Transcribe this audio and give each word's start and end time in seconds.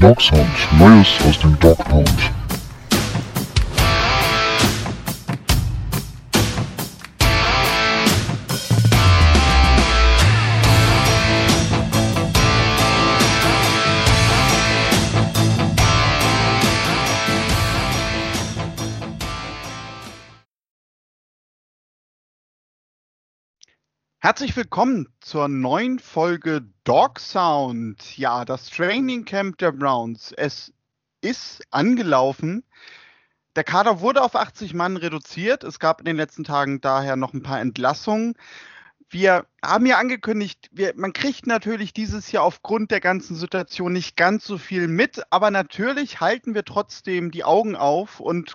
Dog 0.00 0.22
Neues 0.78 1.08
aus 1.28 1.38
dem 1.40 1.58
Dog. 1.58 1.78
Herzlich 24.30 24.54
willkommen 24.54 25.08
zur 25.20 25.48
neuen 25.48 25.98
Folge 25.98 26.62
Dog 26.84 27.18
Sound. 27.18 28.16
Ja, 28.16 28.44
das 28.44 28.70
Training 28.70 29.24
Camp 29.24 29.58
der 29.58 29.72
Browns. 29.72 30.30
Es 30.30 30.72
ist 31.20 31.64
angelaufen. 31.72 32.62
Der 33.56 33.64
Kader 33.64 34.00
wurde 34.00 34.22
auf 34.22 34.36
80 34.36 34.72
Mann 34.72 34.96
reduziert. 34.96 35.64
Es 35.64 35.80
gab 35.80 35.98
in 35.98 36.04
den 36.04 36.16
letzten 36.16 36.44
Tagen 36.44 36.80
daher 36.80 37.16
noch 37.16 37.32
ein 37.32 37.42
paar 37.42 37.60
Entlassungen. 37.60 38.34
Wir 39.08 39.46
haben 39.64 39.86
ja 39.86 39.98
angekündigt, 39.98 40.68
wir, 40.70 40.92
man 40.94 41.12
kriegt 41.12 41.48
natürlich 41.48 41.92
dieses 41.92 42.30
Jahr 42.30 42.44
aufgrund 42.44 42.92
der 42.92 43.00
ganzen 43.00 43.34
Situation 43.34 43.92
nicht 43.92 44.16
ganz 44.16 44.44
so 44.44 44.58
viel 44.58 44.86
mit, 44.86 45.24
aber 45.30 45.50
natürlich 45.50 46.20
halten 46.20 46.54
wir 46.54 46.64
trotzdem 46.64 47.32
die 47.32 47.42
Augen 47.42 47.74
auf 47.74 48.20
und 48.20 48.54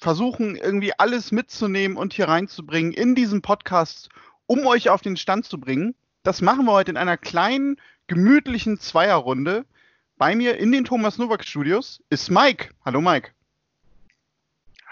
versuchen 0.00 0.54
irgendwie 0.54 0.96
alles 0.96 1.32
mitzunehmen 1.32 1.96
und 1.96 2.12
hier 2.12 2.28
reinzubringen 2.28 2.92
in 2.92 3.16
diesen 3.16 3.42
Podcast 3.42 4.08
um 4.46 4.66
euch 4.66 4.90
auf 4.90 5.02
den 5.02 5.16
Stand 5.16 5.44
zu 5.44 5.58
bringen. 5.58 5.94
Das 6.22 6.40
machen 6.40 6.64
wir 6.66 6.72
heute 6.72 6.90
in 6.90 6.96
einer 6.96 7.16
kleinen, 7.16 7.76
gemütlichen 8.06 8.78
Zweierrunde. 8.78 9.64
Bei 10.16 10.34
mir 10.34 10.56
in 10.58 10.72
den 10.72 10.84
Thomas 10.84 11.18
Novak 11.18 11.44
Studios 11.44 12.02
ist 12.10 12.30
Mike. 12.30 12.70
Hallo 12.84 13.00
Mike. 13.00 13.30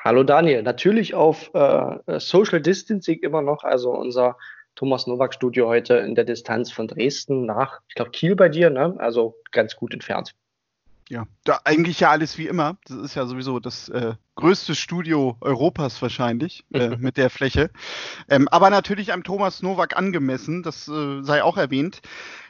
Hallo 0.04 0.22
Daniel. 0.22 0.62
Natürlich 0.62 1.14
auf 1.14 1.50
äh, 1.54 2.20
Social 2.20 2.60
Distancing 2.60 3.20
immer 3.20 3.40
noch, 3.40 3.64
also 3.64 3.90
unser 3.90 4.36
Thomas 4.74 5.06
Novak 5.06 5.32
Studio 5.32 5.68
heute 5.68 5.94
in 5.94 6.14
der 6.14 6.24
Distanz 6.24 6.70
von 6.70 6.88
Dresden 6.88 7.46
nach, 7.46 7.80
ich 7.88 7.94
glaube, 7.94 8.10
Kiel 8.10 8.36
bei 8.36 8.48
dir, 8.48 8.70
ne? 8.70 8.94
also 8.98 9.36
ganz 9.52 9.76
gut 9.76 9.94
entfernt. 9.94 10.34
Ja, 11.14 11.28
da 11.44 11.60
eigentlich 11.62 12.00
ja 12.00 12.10
alles 12.10 12.38
wie 12.38 12.48
immer. 12.48 12.76
Das 12.86 12.96
ist 12.96 13.14
ja 13.14 13.24
sowieso 13.24 13.60
das 13.60 13.88
äh, 13.88 14.14
größte 14.34 14.74
Studio 14.74 15.36
Europas 15.40 16.02
wahrscheinlich 16.02 16.64
äh, 16.72 16.96
mit 16.96 17.18
der 17.18 17.30
Fläche. 17.30 17.70
Ähm, 18.28 18.48
aber 18.48 18.68
natürlich 18.68 19.12
einem 19.12 19.22
Thomas 19.22 19.62
Nowak 19.62 19.96
angemessen, 19.96 20.64
das 20.64 20.88
äh, 20.88 21.22
sei 21.22 21.44
auch 21.44 21.56
erwähnt. 21.56 22.00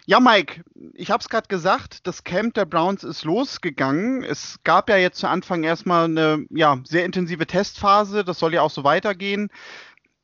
Ja, 0.06 0.18
Mike, 0.18 0.64
ich 0.94 1.10
habe 1.10 1.20
es 1.20 1.28
gerade 1.28 1.48
gesagt, 1.48 2.06
das 2.06 2.24
Camp 2.24 2.54
der 2.54 2.64
Browns 2.64 3.04
ist 3.04 3.24
losgegangen. 3.24 4.24
Es 4.24 4.58
gab 4.64 4.88
ja 4.88 4.96
jetzt 4.96 5.18
zu 5.18 5.28
Anfang 5.28 5.62
erstmal 5.62 6.06
eine 6.06 6.46
ja, 6.48 6.80
sehr 6.84 7.04
intensive 7.04 7.46
Testphase, 7.46 8.24
das 8.24 8.38
soll 8.38 8.54
ja 8.54 8.62
auch 8.62 8.70
so 8.70 8.82
weitergehen 8.82 9.50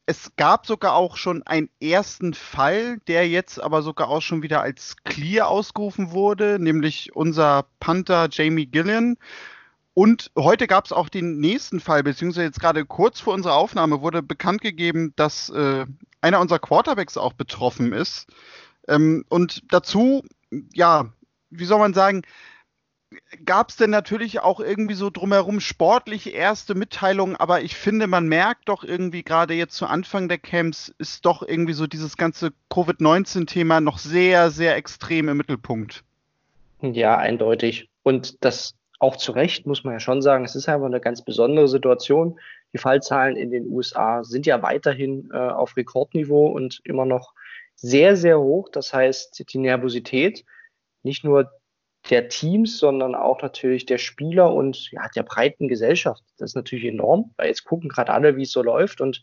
es 0.07 0.33
gab 0.37 0.67
sogar 0.67 0.95
auch 0.95 1.17
schon 1.17 1.43
einen 1.45 1.71
ersten 1.81 2.35
Fall, 2.35 2.99
der 3.07 3.29
jetzt 3.29 3.61
aber 3.61 3.83
sogar 3.83 4.09
auch 4.09 4.23
schon 4.23 4.43
wieder 4.43 4.61
als 4.61 4.97
clear 5.05 5.49
ausgerufen 5.49 6.11
wurde, 6.11 6.59
nämlich 6.59 7.15
unser 7.15 7.67
Panther 7.79 8.29
Jamie 8.31 8.67
Gillian. 8.67 9.17
Und 9.95 10.31
heute 10.37 10.67
gab 10.67 10.87
es 10.87 10.93
auch 10.93 11.09
den 11.09 11.39
nächsten 11.39 11.81
Fall, 11.81 12.03
beziehungsweise 12.03 12.47
jetzt 12.47 12.61
gerade 12.61 12.85
kurz 12.87 13.21
vor 13.21 13.35
unserer 13.35 13.55
Aufnahme 13.55 14.01
wurde 14.01 14.23
bekannt 14.23 14.63
gegeben, 14.63 15.13
dass 15.17 15.49
äh, 15.51 15.87
einer 16.21 16.41
unserer 16.41 16.59
Quarterbacks 16.59 17.17
auch 17.17 17.33
betroffen 17.33 17.93
ist. 17.93 18.27
Ähm, 18.89 19.25
und 19.29 19.63
dazu, 19.73 20.25
ja, 20.73 21.13
wie 21.51 21.65
soll 21.65 21.79
man 21.79 21.95
sagen, 21.95 22.23
gab 23.45 23.71
es 23.71 23.77
denn 23.77 23.91
natürlich 23.91 24.41
auch 24.41 24.61
irgendwie 24.61 24.95
so 24.95 25.11
drumherum 25.11 25.61
sportliche 25.61 26.31
erste 26.31 26.75
Mitteilungen, 26.75 27.37
aber 27.37 27.63
ich 27.63 27.75
finde, 27.75 28.07
man 28.07 28.29
merkt 28.29 28.69
doch 28.69 28.85
irgendwie 28.85 29.23
gerade 29.23 29.55
jetzt 29.55 29.75
zu 29.75 29.87
Anfang 29.87 30.29
der 30.29 30.39
Camps 30.39 30.95
ist 30.99 31.27
doch 31.27 31.43
irgendwie 31.43 31.73
so 31.73 31.87
dieses 31.87 32.17
ganze 32.17 32.53
Covid-19-Thema 32.71 33.81
noch 33.81 33.99
sehr, 33.99 34.51
sehr 34.51 34.77
extrem 34.77 35.29
im 35.29 35.37
Mittelpunkt. 35.37 36.05
Ja, 36.81 37.17
eindeutig. 37.17 37.89
Und 38.03 38.45
das 38.45 38.75
auch 39.01 39.17
zu 39.17 39.33
Recht, 39.33 39.67
muss 39.67 39.83
man 39.83 39.95
ja 39.95 40.01
schon 40.01 40.23
sagen, 40.23 40.45
es 40.45 40.55
ist 40.55 40.69
einfach 40.69 40.87
eine 40.87 41.01
ganz 41.01 41.23
besondere 41.23 41.69
Situation. 41.69 42.39
Die 42.73 42.79
Fallzahlen 42.79 43.37
in 43.37 43.51
den 43.51 43.67
USA 43.67 44.23
sind 44.23 44.47
ja 44.47 44.63
weiterhin 44.63 45.31
äh, 45.33 45.37
auf 45.37 45.77
Rekordniveau 45.77 46.47
und 46.47 46.81
immer 46.85 47.07
noch 47.07 47.33
sehr, 47.75 48.17
sehr 48.17 48.39
hoch. 48.39 48.69
Das 48.71 48.93
heißt, 48.93 49.53
die 49.53 49.59
Nervosität, 49.59 50.45
nicht 51.03 51.25
nur 51.25 51.51
der 52.09 52.29
Teams, 52.29 52.79
sondern 52.79 53.15
auch 53.15 53.43
natürlich 53.43 53.85
der 53.85 53.99
Spieler 53.99 54.53
und 54.55 54.91
ja, 54.91 55.09
der 55.15 55.23
breiten 55.23 55.69
Gesellschaft. 55.69 56.23
Das 56.39 56.53
ist 56.53 56.57
natürlich 56.57 56.87
enorm, 56.87 57.35
weil 57.37 57.49
jetzt 57.49 57.65
gucken 57.65 57.89
gerade 57.89 58.13
alle, 58.13 58.37
wie 58.37 58.43
es 58.43 58.53
so 58.53 58.63
läuft. 58.63 59.01
Und 59.01 59.23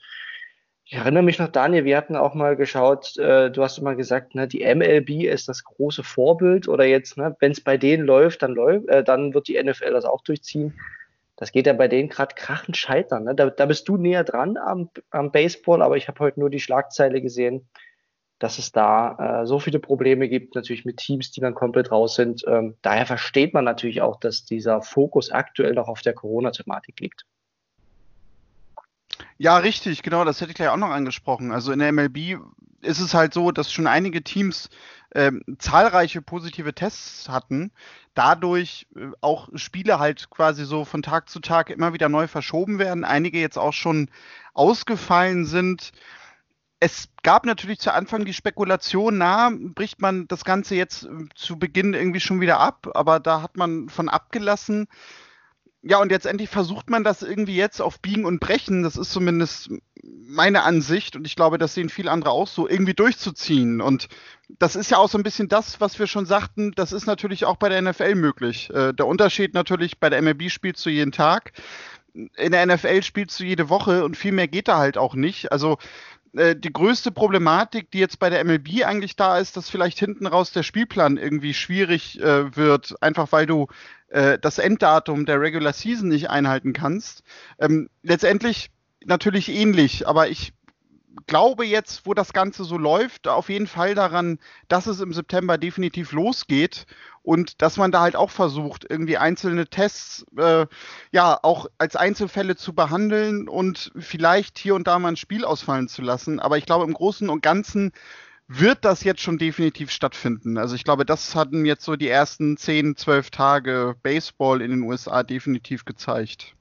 ich 0.86 0.94
erinnere 0.94 1.24
mich 1.24 1.40
noch, 1.40 1.50
Daniel, 1.50 1.86
wir 1.86 1.98
hatten 1.98 2.16
auch 2.16 2.34
mal 2.34 2.56
geschaut, 2.56 3.18
äh, 3.18 3.50
du 3.50 3.64
hast 3.64 3.78
immer 3.78 3.96
gesagt, 3.96 4.36
ne, 4.36 4.48
die 4.48 4.64
MLB 4.64 5.26
ist 5.26 5.50
das 5.50 5.64
große 5.64 6.04
Vorbild 6.04 6.68
oder 6.68 6.86
jetzt, 6.86 7.18
ne, 7.18 7.36
wenn 7.40 7.52
es 7.52 7.62
bei 7.62 7.78
denen 7.78 8.06
läuft, 8.06 8.44
dann 8.44 8.54
läuft, 8.54 8.88
äh, 8.88 9.04
dann 9.04 9.34
wird 9.34 9.48
die 9.48 9.62
NFL 9.62 9.92
das 9.92 10.06
auch 10.06 10.22
durchziehen. 10.22 10.80
Das 11.36 11.52
geht 11.52 11.68
ja 11.68 11.74
bei 11.74 11.88
denen 11.88 12.10
gerade 12.10 12.36
krachend 12.36 12.78
scheitern. 12.78 13.26
Ne? 13.26 13.36
Da, 13.36 13.50
da 13.50 13.66
bist 13.66 13.88
du 13.88 13.98
näher 13.98 14.24
dran 14.24 14.58
am, 14.58 14.90
am 15.12 15.32
Baseball, 15.32 15.82
aber 15.82 15.98
ich 15.98 16.08
habe 16.08 16.20
heute 16.20 16.40
nur 16.40 16.50
die 16.50 16.60
Schlagzeile 16.60 17.22
gesehen 17.22 17.68
dass 18.40 18.60
es 18.60 18.72
da 18.72 19.42
äh, 19.42 19.46
so 19.48 19.60
viele 19.60 19.80
Probleme 19.80 20.30
gibt, 20.30 20.56
natürlich 20.56 20.86
mit 20.86 20.98
Teams, 20.98 21.32
die 21.32 21.42
dann 21.42 21.56
komplett 21.56 21.92
raus 21.92 22.16
sind. 22.16 22.44
Ähm, 22.48 22.76
daher 22.82 23.06
versteht 23.06 23.54
man 23.54 23.66
natürlich 23.66 24.02
auch, 24.02 24.20
dass 24.20 24.46
dieser 24.46 24.82
Fokus 24.82 25.32
aktuell 25.32 25.74
noch 25.74 25.88
auf 25.88 26.02
der 26.02 26.14
Corona-Thematik 26.14 27.00
liegt. 27.00 27.26
Ja, 29.40 29.58
richtig, 29.58 30.04
genau, 30.04 30.24
das 30.24 30.42
hätte 30.42 30.52
ich 30.52 30.56
gleich 30.56 30.70
auch 30.70 30.78
noch 30.78 30.90
angesprochen. 30.90 31.52
Also 31.52 31.72
in 31.72 31.80
der 31.80 31.92
MLB 31.92 32.40
ist 32.82 33.00
es 33.00 33.14
halt 33.14 33.34
so, 33.34 33.52
dass 33.52 33.72
schon 33.72 33.88
einige 33.88 34.24
Teams 34.24 34.70
ähm, 35.16 35.42
zahlreiche 35.58 36.22
positive 36.22 36.74
Tests 36.74 37.30
hatten, 37.30 37.72
dadurch 38.14 38.88
äh, 38.96 39.08
auch 39.22 39.50
Spiele 39.56 40.00
halt 40.00 40.30
quasi 40.30 40.66
so 40.66 40.86
von 40.86 41.02
Tag 41.02 41.30
zu 41.30 41.40
Tag 41.40 41.70
immer 41.70 41.94
wieder 41.94 42.10
neu 42.10 42.28
verschoben 42.28 42.78
werden, 42.78 43.04
einige 43.04 43.40
jetzt 43.40 43.58
auch 43.58 43.74
schon 43.74 44.10
ausgefallen 44.54 45.46
sind 45.46 45.92
es 46.80 47.10
gab 47.24 47.46
natürlich 47.46 47.80
zu 47.80 47.94
Anfang 47.94 48.26
die 48.26 48.34
Spekulation, 48.34 49.18
na, 49.18 49.52
bricht 49.52 50.02
man 50.02 50.28
das 50.28 50.46
Ganze 50.46 50.76
jetzt 50.76 51.04
äh, 51.04 51.26
zu 51.36 51.58
Beginn 51.58 51.94
irgendwie 51.94 52.20
schon 52.20 52.42
wieder 52.42 52.60
ab, 52.60 52.88
aber 52.94 53.20
da 53.20 53.42
hat 53.42 53.58
man 53.58 53.90
von 53.90 54.10
abgelassen. 54.10 54.88
Ja, 55.82 56.00
und 56.00 56.12
jetzt 56.12 56.26
endlich 56.26 56.50
versucht 56.50 56.90
man 56.90 57.04
das 57.04 57.22
irgendwie 57.22 57.56
jetzt 57.56 57.82
auf 57.82 58.00
Biegen 58.00 58.26
und 58.26 58.40
Brechen, 58.40 58.84
das 58.84 58.98
ist 58.98 59.12
zumindest 59.12 59.70
meine 60.04 60.64
Ansicht 60.64 61.16
und 61.16 61.26
ich 61.26 61.36
glaube, 61.36 61.58
das 61.58 61.74
sehen 61.74 61.90
viele 61.90 62.12
andere 62.12 62.32
auch 62.32 62.48
so, 62.48 62.68
irgendwie 62.68 62.94
durchzuziehen. 62.94 63.82
Und 63.82 64.08
das 64.50 64.76
ist 64.76 64.92
ja 64.92 64.98
auch 64.98 65.10
so 65.10 65.18
ein 65.18 65.24
bisschen 65.24 65.48
das, 65.48 65.80
was 65.80 65.98
wir 65.98 66.08
schon 66.08 66.26
sagten, 66.26 66.72
das 66.76 66.92
ist 66.92 67.06
natürlich 67.06 67.46
auch 67.46 67.58
bei 67.58 67.70
der 67.70 67.82
NFL 67.82 68.16
möglich. 68.16 68.70
Äh, 68.72 68.94
der 68.94 69.08
Unterschied 69.08 69.54
natürlich, 69.54 70.00
bei 70.00 70.10
der 70.10 70.22
MLB 70.22 70.50
spielst 70.50 70.86
du 70.86 70.90
jeden 70.90 71.12
Tag, 71.12 71.54
in 72.14 72.52
der 72.52 72.66
NFL 72.66 73.04
spielst 73.04 73.40
du 73.40 73.44
jede 73.44 73.70
Woche 73.70 74.04
und 74.04 74.18
viel 74.18 74.32
mehr 74.32 74.48
geht 74.48 74.68
da 74.68 74.78
halt 74.78 74.98
auch 74.98 75.14
nicht. 75.14 75.52
Also 75.52 75.78
äh, 76.38 76.56
die 76.56 76.72
größte 76.72 77.12
Problematik, 77.12 77.92
die 77.92 78.00
jetzt 78.00 78.20
bei 78.20 78.30
der 78.30 78.44
MLB 78.44 78.84
eigentlich 78.86 79.16
da 79.16 79.38
ist, 79.38 79.58
dass 79.58 79.70
vielleicht 79.70 80.00
hinten 80.00 80.28
raus 80.28 80.52
der 80.52 80.64
Spielplan 80.64 81.18
irgendwie 81.18 81.54
schwierig 81.54 82.20
äh, 82.22 82.56
wird, 82.56 82.96
einfach 83.02 83.32
weil 83.32 83.46
du 83.46 83.68
äh, 84.10 84.40
das 84.40 84.58
Enddatum 84.58 85.26
der 85.26 85.42
Regular 85.42 85.74
Season 85.74 86.10
nicht 86.10 86.30
einhalten 86.30 86.74
kannst. 86.74 87.24
Ähm, 87.60 87.90
letztendlich 88.04 88.70
natürlich 89.06 89.50
ähnlich, 89.50 90.08
aber 90.08 90.30
ich 90.30 90.54
glaube 91.26 91.66
jetzt, 91.66 92.06
wo 92.06 92.14
das 92.14 92.34
Ganze 92.34 92.64
so 92.64 92.78
läuft, 92.78 93.28
auf 93.28 93.50
jeden 93.50 93.68
Fall 93.68 93.96
daran, 93.96 94.40
dass 94.68 94.88
es 94.88 95.00
im 95.00 95.14
September 95.14 95.58
definitiv 95.58 96.12
losgeht 96.12 96.86
und 97.24 97.62
dass 97.62 97.78
man 97.78 97.92
da 97.92 98.02
halt 98.02 98.16
auch 98.16 98.30
versucht, 98.30 98.86
irgendwie 98.90 99.18
einzelne 99.18 99.68
Tests 99.68 100.26
äh, 100.38 100.66
ja 101.12 101.40
auch 101.42 101.68
als 101.78 101.96
Einzelfälle 101.96 102.56
zu 102.56 102.74
behandeln 102.74 103.50
und 103.50 103.92
vielleicht 103.98 104.60
hier 104.60 104.76
und 104.76 104.88
da 104.88 105.00
mal 105.00 105.10
ein 105.10 105.18
Spiel 105.18 105.44
ausfallen 105.44 105.88
zu 105.88 106.02
lassen. 106.02 106.40
Aber 106.40 106.58
ich 106.58 106.66
glaube, 106.66 106.86
im 106.86 106.94
Großen 106.94 107.30
und 107.30 107.42
Ganzen 107.42 107.92
wird 108.48 108.86
das 108.86 109.04
jetzt 109.04 109.22
schon 109.22 109.38
definitiv 109.38 109.92
stattfinden. 109.92 110.58
Also 110.58 110.76
ich 110.76 110.86
glaube, 110.86 111.06
das 111.06 111.36
hatten 111.36 111.66
jetzt 111.66 111.84
so 111.84 111.98
die 111.98 112.08
ersten 112.08 112.56
10, 112.56 112.96
12 112.96 113.30
Tage 113.30 113.96
Baseball 114.04 114.62
in 114.62 114.72
den 114.72 114.84
USA 114.84 115.24
definitiv 115.24 115.84
gezeigt. 115.84 116.56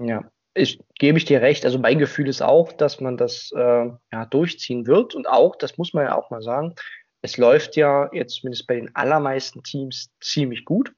Ja, 0.00 0.24
ich, 0.54 0.80
gebe 0.98 1.18
ich 1.18 1.24
dir 1.24 1.40
recht. 1.40 1.64
Also 1.64 1.78
mein 1.78 1.98
Gefühl 1.98 2.28
ist 2.28 2.42
auch, 2.42 2.72
dass 2.72 3.00
man 3.00 3.16
das 3.16 3.52
äh, 3.54 3.58
ja, 4.12 4.26
durchziehen 4.30 4.86
wird 4.86 5.14
und 5.14 5.28
auch, 5.28 5.56
das 5.56 5.78
muss 5.78 5.94
man 5.94 6.04
ja 6.04 6.14
auch 6.16 6.30
mal 6.30 6.42
sagen, 6.42 6.74
es 7.22 7.36
läuft 7.36 7.76
ja 7.76 8.10
jetzt 8.12 8.36
zumindest 8.36 8.66
bei 8.66 8.76
den 8.76 8.94
allermeisten 8.94 9.62
Teams 9.62 10.10
ziemlich 10.20 10.64
gut. 10.64 10.92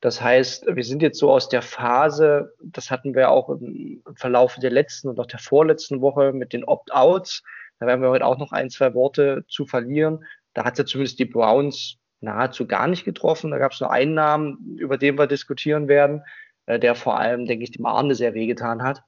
Das 0.00 0.20
heißt, 0.20 0.66
wir 0.68 0.84
sind 0.84 1.02
jetzt 1.02 1.18
so 1.18 1.30
aus 1.30 1.48
der 1.48 1.62
Phase, 1.62 2.54
das 2.62 2.90
hatten 2.90 3.14
wir 3.14 3.30
auch 3.30 3.48
im 3.48 4.02
Verlauf 4.14 4.56
der 4.56 4.70
letzten 4.70 5.08
und 5.08 5.18
auch 5.18 5.26
der 5.26 5.38
vorletzten 5.38 6.00
Woche 6.00 6.32
mit 6.32 6.52
den 6.52 6.64
Opt-outs. 6.64 7.42
Da 7.78 7.86
werden 7.86 8.02
wir 8.02 8.10
heute 8.10 8.26
auch 8.26 8.38
noch 8.38 8.52
ein, 8.52 8.70
zwei 8.70 8.94
Worte 8.94 9.44
zu 9.48 9.66
verlieren. 9.66 10.24
Da 10.54 10.64
hat 10.64 10.78
ja 10.78 10.86
zumindest 10.86 11.18
die 11.18 11.24
Browns 11.24 11.96
nahezu 12.20 12.66
gar 12.66 12.86
nicht 12.86 13.04
getroffen. 13.04 13.50
Da 13.50 13.58
gab 13.58 13.72
es 13.72 13.80
nur 13.80 13.90
einen 13.90 14.14
Namen, 14.14 14.76
über 14.78 14.98
den 14.98 15.18
wir 15.18 15.26
diskutieren 15.26 15.88
werden, 15.88 16.22
äh, 16.66 16.78
der 16.78 16.94
vor 16.94 17.18
allem, 17.18 17.46
denke 17.46 17.64
ich, 17.64 17.70
dem 17.70 17.86
Arne 17.86 18.14
sehr 18.14 18.34
wehgetan 18.34 18.82
hat. 18.82 19.02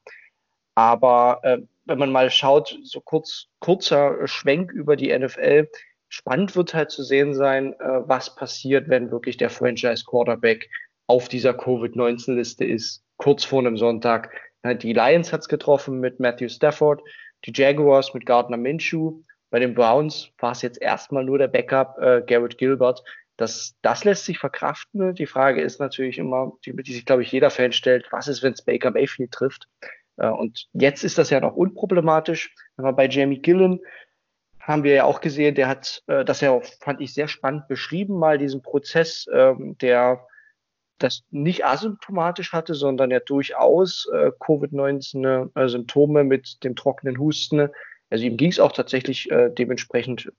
Aber 0.75 1.41
äh, 1.43 1.59
wenn 1.87 1.99
man 1.99 2.13
mal 2.13 2.31
schaut, 2.31 2.79
so 2.85 3.01
kurz, 3.01 3.47
kurzer 3.61 4.27
Schwenk 4.27 4.73
über 4.73 4.97
die 4.97 5.17
NFL, 5.17 5.69
spannend 6.09 6.55
wird 6.57 6.75
halt 6.75 6.91
zu 6.91 7.03
sehen 7.03 7.35
sein, 7.35 7.73
äh, 7.75 8.09
was 8.09 8.35
passiert, 8.35 8.89
wenn 8.89 9.11
wirklich 9.11 9.37
der 9.37 9.51
Franchise 9.51 10.05
Quarterback 10.05 10.71
auf 11.07 11.29
dieser 11.29 11.55
Covid-19-Liste 11.55 12.65
ist, 12.65 13.03
kurz 13.17 13.45
vor 13.45 13.61
einem 13.61 13.77
Sonntag. 13.77 14.31
Die 14.65 14.93
Lions 14.93 15.33
hat 15.33 15.41
es 15.41 15.49
getroffen 15.49 16.01
mit 16.01 16.21
Matthew 16.21 16.49
Stafford, 16.49 17.03
die 17.45 17.53
Jaguars 17.55 18.13
mit 18.13 18.27
Gardner 18.27 18.57
Minshew. 18.57 19.23
Bei 19.51 19.59
den 19.59 19.75
Browns 19.75 20.31
war 20.39 20.53
es 20.53 20.63
jetzt 20.63 20.83
erstmal 20.83 21.25
nur 21.25 21.39
der 21.39 21.49
Backup 21.49 21.97
äh, 21.99 22.23
Garrett 22.27 22.59
Gilbert. 22.59 23.03
Das, 23.39 23.77
das 23.83 24.05
lässt 24.05 24.25
sich 24.25 24.39
verkraften. 24.39 25.15
Die 25.15 25.27
Frage 25.27 25.63
ist 25.63 25.79
natürlich 25.79 26.19
immer, 26.19 26.53
die, 26.67 26.75
die 26.75 26.93
sich, 26.93 27.07
glaube 27.07 27.23
ich, 27.23 27.33
jeder 27.33 27.51
Fan 27.51 27.73
stellt, 27.73 28.09
was 28.11 28.29
ist, 28.29 28.43
wenn 28.43 28.53
es 28.53 28.63
Baker 28.63 28.91
Mayfield 28.91 29.31
trifft? 29.31 29.69
Äh, 30.19 30.29
und 30.29 30.67
jetzt 30.73 31.05
ist 31.05 31.17
das 31.17 31.31
ja 31.31 31.41
noch 31.41 31.55
unproblematisch. 31.55 32.55
Wenn 32.77 32.95
bei 32.97 33.09
Jamie 33.09 33.41
Gillen 33.41 33.81
haben 34.61 34.83
wir 34.83 34.93
ja 34.93 35.05
auch 35.05 35.21
gesehen, 35.21 35.55
der 35.55 35.69
hat 35.69 36.03
äh, 36.09 36.25
das 36.25 36.41
ja, 36.43 36.61
fand 36.81 37.01
ich, 37.01 37.15
sehr 37.15 37.29
spannend 37.29 37.69
beschrieben, 37.69 38.19
mal 38.19 38.39
diesen 38.39 38.61
Prozess, 38.61 39.27
ähm, 39.33 39.79
der 39.79 40.27
das 40.99 41.23
nicht 41.31 41.65
asymptomatisch 41.65 42.53
hatte, 42.53 42.75
sondern 42.75 43.13
ja 43.13 43.21
durchaus 43.21 44.11
äh, 44.13 44.33
Covid-19-Symptome 44.41 46.25
mit 46.25 46.65
dem 46.65 46.75
trockenen 46.75 47.19
Husten. 47.19 47.69
Also 48.11 48.25
ihm 48.25 48.37
ging 48.37 48.51
es 48.51 48.59
auch 48.59 48.73
tatsächlich 48.73 49.29
dementsprechend, 49.31 50.33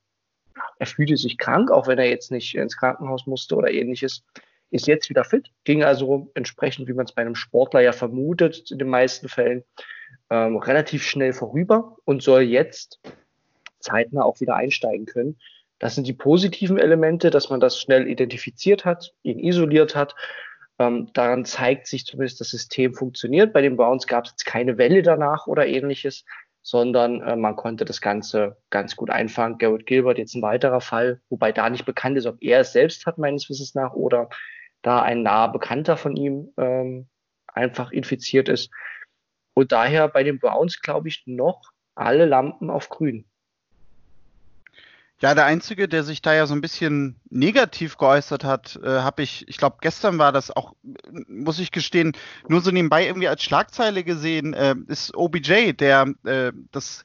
er 0.80 0.88
fühlte 0.88 1.18
sich 1.18 1.38
krank, 1.38 1.72
auch 1.72 1.88
wenn 1.88 2.00
er 2.00 2.10
jetzt 2.10 2.32
nicht 2.32 2.56
ins 2.56 2.78
Krankenhaus 2.78 3.28
musste 3.28 3.56
oder 3.56 3.72
ähnliches. 3.72 4.24
Ist 4.72 4.88
jetzt 4.88 5.10
wieder 5.10 5.24
fit, 5.24 5.50
ging 5.64 5.84
also 5.84 6.32
entsprechend, 6.36 6.88
wie 6.88 6.94
man 6.94 7.06
es 7.06 7.12
bei 7.12 7.22
einem 7.22 7.36
Sportler 7.36 7.82
ja 7.82 7.92
vermutet, 7.92 8.72
in 8.72 8.78
den 8.78 8.90
meisten 8.90 9.28
Fällen, 9.28 9.64
ähm, 10.30 10.58
relativ 10.58 11.04
schnell 11.04 11.34
vorüber 11.34 11.98
und 12.06 12.22
soll 12.22 12.42
jetzt 12.42 13.00
zeitnah 13.80 14.24
auch 14.24 14.40
wieder 14.42 14.56
einsteigen 14.56 15.06
können. 15.06 15.40
Das 15.80 15.96
sind 15.96 16.08
die 16.08 16.14
positiven 16.14 16.78
Elemente, 16.78 17.30
dass 17.30 17.50
man 17.50 17.60
das 17.60 17.80
schnell 17.80 18.08
identifiziert 18.08 18.86
hat, 18.86 19.14
ihn 19.24 19.40
isoliert 19.40 19.96
hat 19.96 20.16
ähm, 20.80 21.10
daran 21.14 21.44
zeigt 21.44 21.88
sich 21.88 22.06
zumindest, 22.06 22.40
das 22.40 22.50
System 22.50 22.94
funktioniert. 22.94 23.52
Bei 23.52 23.62
den 23.62 23.76
Browns 23.76 24.08
gab 24.08 24.26
es 24.26 24.46
keine 24.46 24.78
Welle 24.78 25.04
danach 25.04 25.46
oder 25.46 25.68
ähnliches, 25.68 26.24
sondern 26.62 27.22
äh, 27.22 27.36
man 27.36 27.56
konnte 27.56 27.86
das 27.86 28.02
Ganze 28.02 28.58
ganz 28.70 28.96
gut 28.96 29.10
einfangen. 29.10 29.58
Garrett 29.58 29.86
Gilbert 29.86 30.18
jetzt 30.18 30.36
ein 30.36 30.42
weiterer 30.42 30.82
Fall, 30.82 31.22
wobei 31.30 31.52
da 31.52 31.70
nicht 31.70 31.86
bekannt 31.86 32.18
ist, 32.18 32.26
ob 32.26 32.38
er 32.42 32.62
es 32.62 32.74
selbst 32.74 33.06
hat, 33.06 33.18
meines 33.18 33.50
Wissens 33.50 33.76
nach, 33.76 33.94
oder 33.94 34.30
da 34.82 35.02
ein 35.02 35.24
naher 35.24 35.52
Bekannter 35.52 35.98
von 35.98 36.16
ihm 36.16 36.52
ähm, 36.58 37.08
einfach 37.48 37.92
infiziert 37.92 38.50
ist. 38.50 38.72
Und 39.54 39.72
daher 39.72 40.08
bei 40.08 40.24
den 40.24 40.40
Browns, 40.40 40.82
glaube 40.82 41.10
ich, 41.10 41.24
noch 41.26 41.72
alle 41.96 42.26
Lampen 42.26 42.70
auf 42.70 42.90
grün. 42.90 43.29
Ja, 45.22 45.36
der 45.36 45.46
Einzige, 45.46 45.90
der 45.90 46.04
sich 46.04 46.22
da 46.22 46.34
ja 46.34 46.48
so 46.48 46.54
ein 46.54 46.62
bisschen 46.62 47.20
negativ 47.30 47.98
geäußert 47.98 48.46
hat, 48.46 48.80
äh, 48.82 48.88
habe 48.88 49.22
ich, 49.22 49.46
ich 49.50 49.58
glaube, 49.58 49.78
gestern 49.82 50.18
war 50.18 50.32
das 50.32 50.50
auch, 50.50 50.74
muss 51.28 51.60
ich 51.60 51.72
gestehen, 51.72 52.14
nur 52.48 52.62
so 52.62 52.72
nebenbei 52.72 53.06
irgendwie 53.06 53.28
als 53.28 53.44
Schlagzeile 53.44 54.06
gesehen, 54.06 54.54
äh, 54.54 54.76
ist 54.88 55.14
OBJ, 55.16 55.74
der 55.74 56.14
äh, 56.24 56.54
das 56.72 57.04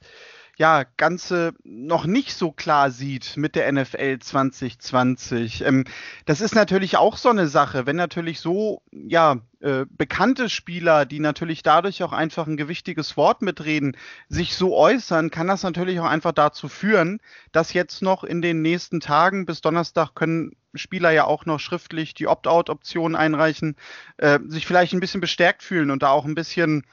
ja, 0.56 0.84
Ganze 0.96 1.54
noch 1.64 2.06
nicht 2.06 2.34
so 2.34 2.52
klar 2.52 2.90
sieht 2.90 3.36
mit 3.36 3.56
der 3.56 3.70
NFL 3.72 4.18
2020. 4.20 5.62
Ähm, 5.64 5.84
das 6.26 6.40
ist 6.40 6.54
natürlich 6.54 6.96
auch 6.96 7.16
so 7.16 7.28
eine 7.28 7.48
Sache, 7.48 7.86
wenn 7.86 7.96
natürlich 7.96 8.40
so, 8.40 8.82
ja, 8.92 9.38
äh, 9.60 9.86
bekannte 9.88 10.48
Spieler, 10.48 11.06
die 11.06 11.20
natürlich 11.20 11.62
dadurch 11.62 12.02
auch 12.02 12.12
einfach 12.12 12.46
ein 12.46 12.56
gewichtiges 12.56 13.16
Wort 13.16 13.42
mitreden, 13.42 13.96
sich 14.28 14.54
so 14.54 14.76
äußern, 14.76 15.30
kann 15.30 15.48
das 15.48 15.62
natürlich 15.62 15.98
auch 16.00 16.04
einfach 16.04 16.32
dazu 16.32 16.68
führen, 16.68 17.20
dass 17.52 17.72
jetzt 17.72 18.02
noch 18.02 18.24
in 18.24 18.42
den 18.42 18.62
nächsten 18.62 19.00
Tagen 19.00 19.46
bis 19.46 19.60
Donnerstag 19.60 20.14
können 20.14 20.52
Spieler 20.76 21.10
ja 21.12 21.24
auch 21.24 21.46
noch 21.46 21.60
schriftlich 21.60 22.14
die 22.14 22.26
Opt-out-Option 22.26 23.14
einreichen, 23.16 23.76
äh, 24.16 24.40
sich 24.46 24.66
vielleicht 24.66 24.92
ein 24.92 25.00
bisschen 25.00 25.20
bestärkt 25.20 25.62
fühlen 25.62 25.90
und 25.90 26.02
da 26.02 26.08
auch 26.10 26.24
ein 26.24 26.34
bisschen 26.34 26.84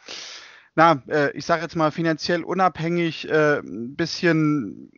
na, 0.76 1.04
äh, 1.08 1.32
ich 1.36 1.46
sage 1.46 1.64
jetzt 1.64 1.76
mal 1.76 1.92
finanziell 1.92 2.44
unabhängig, 2.44 3.30
äh, 3.30 3.60
ein 3.60 3.96
bisschen, 3.96 4.92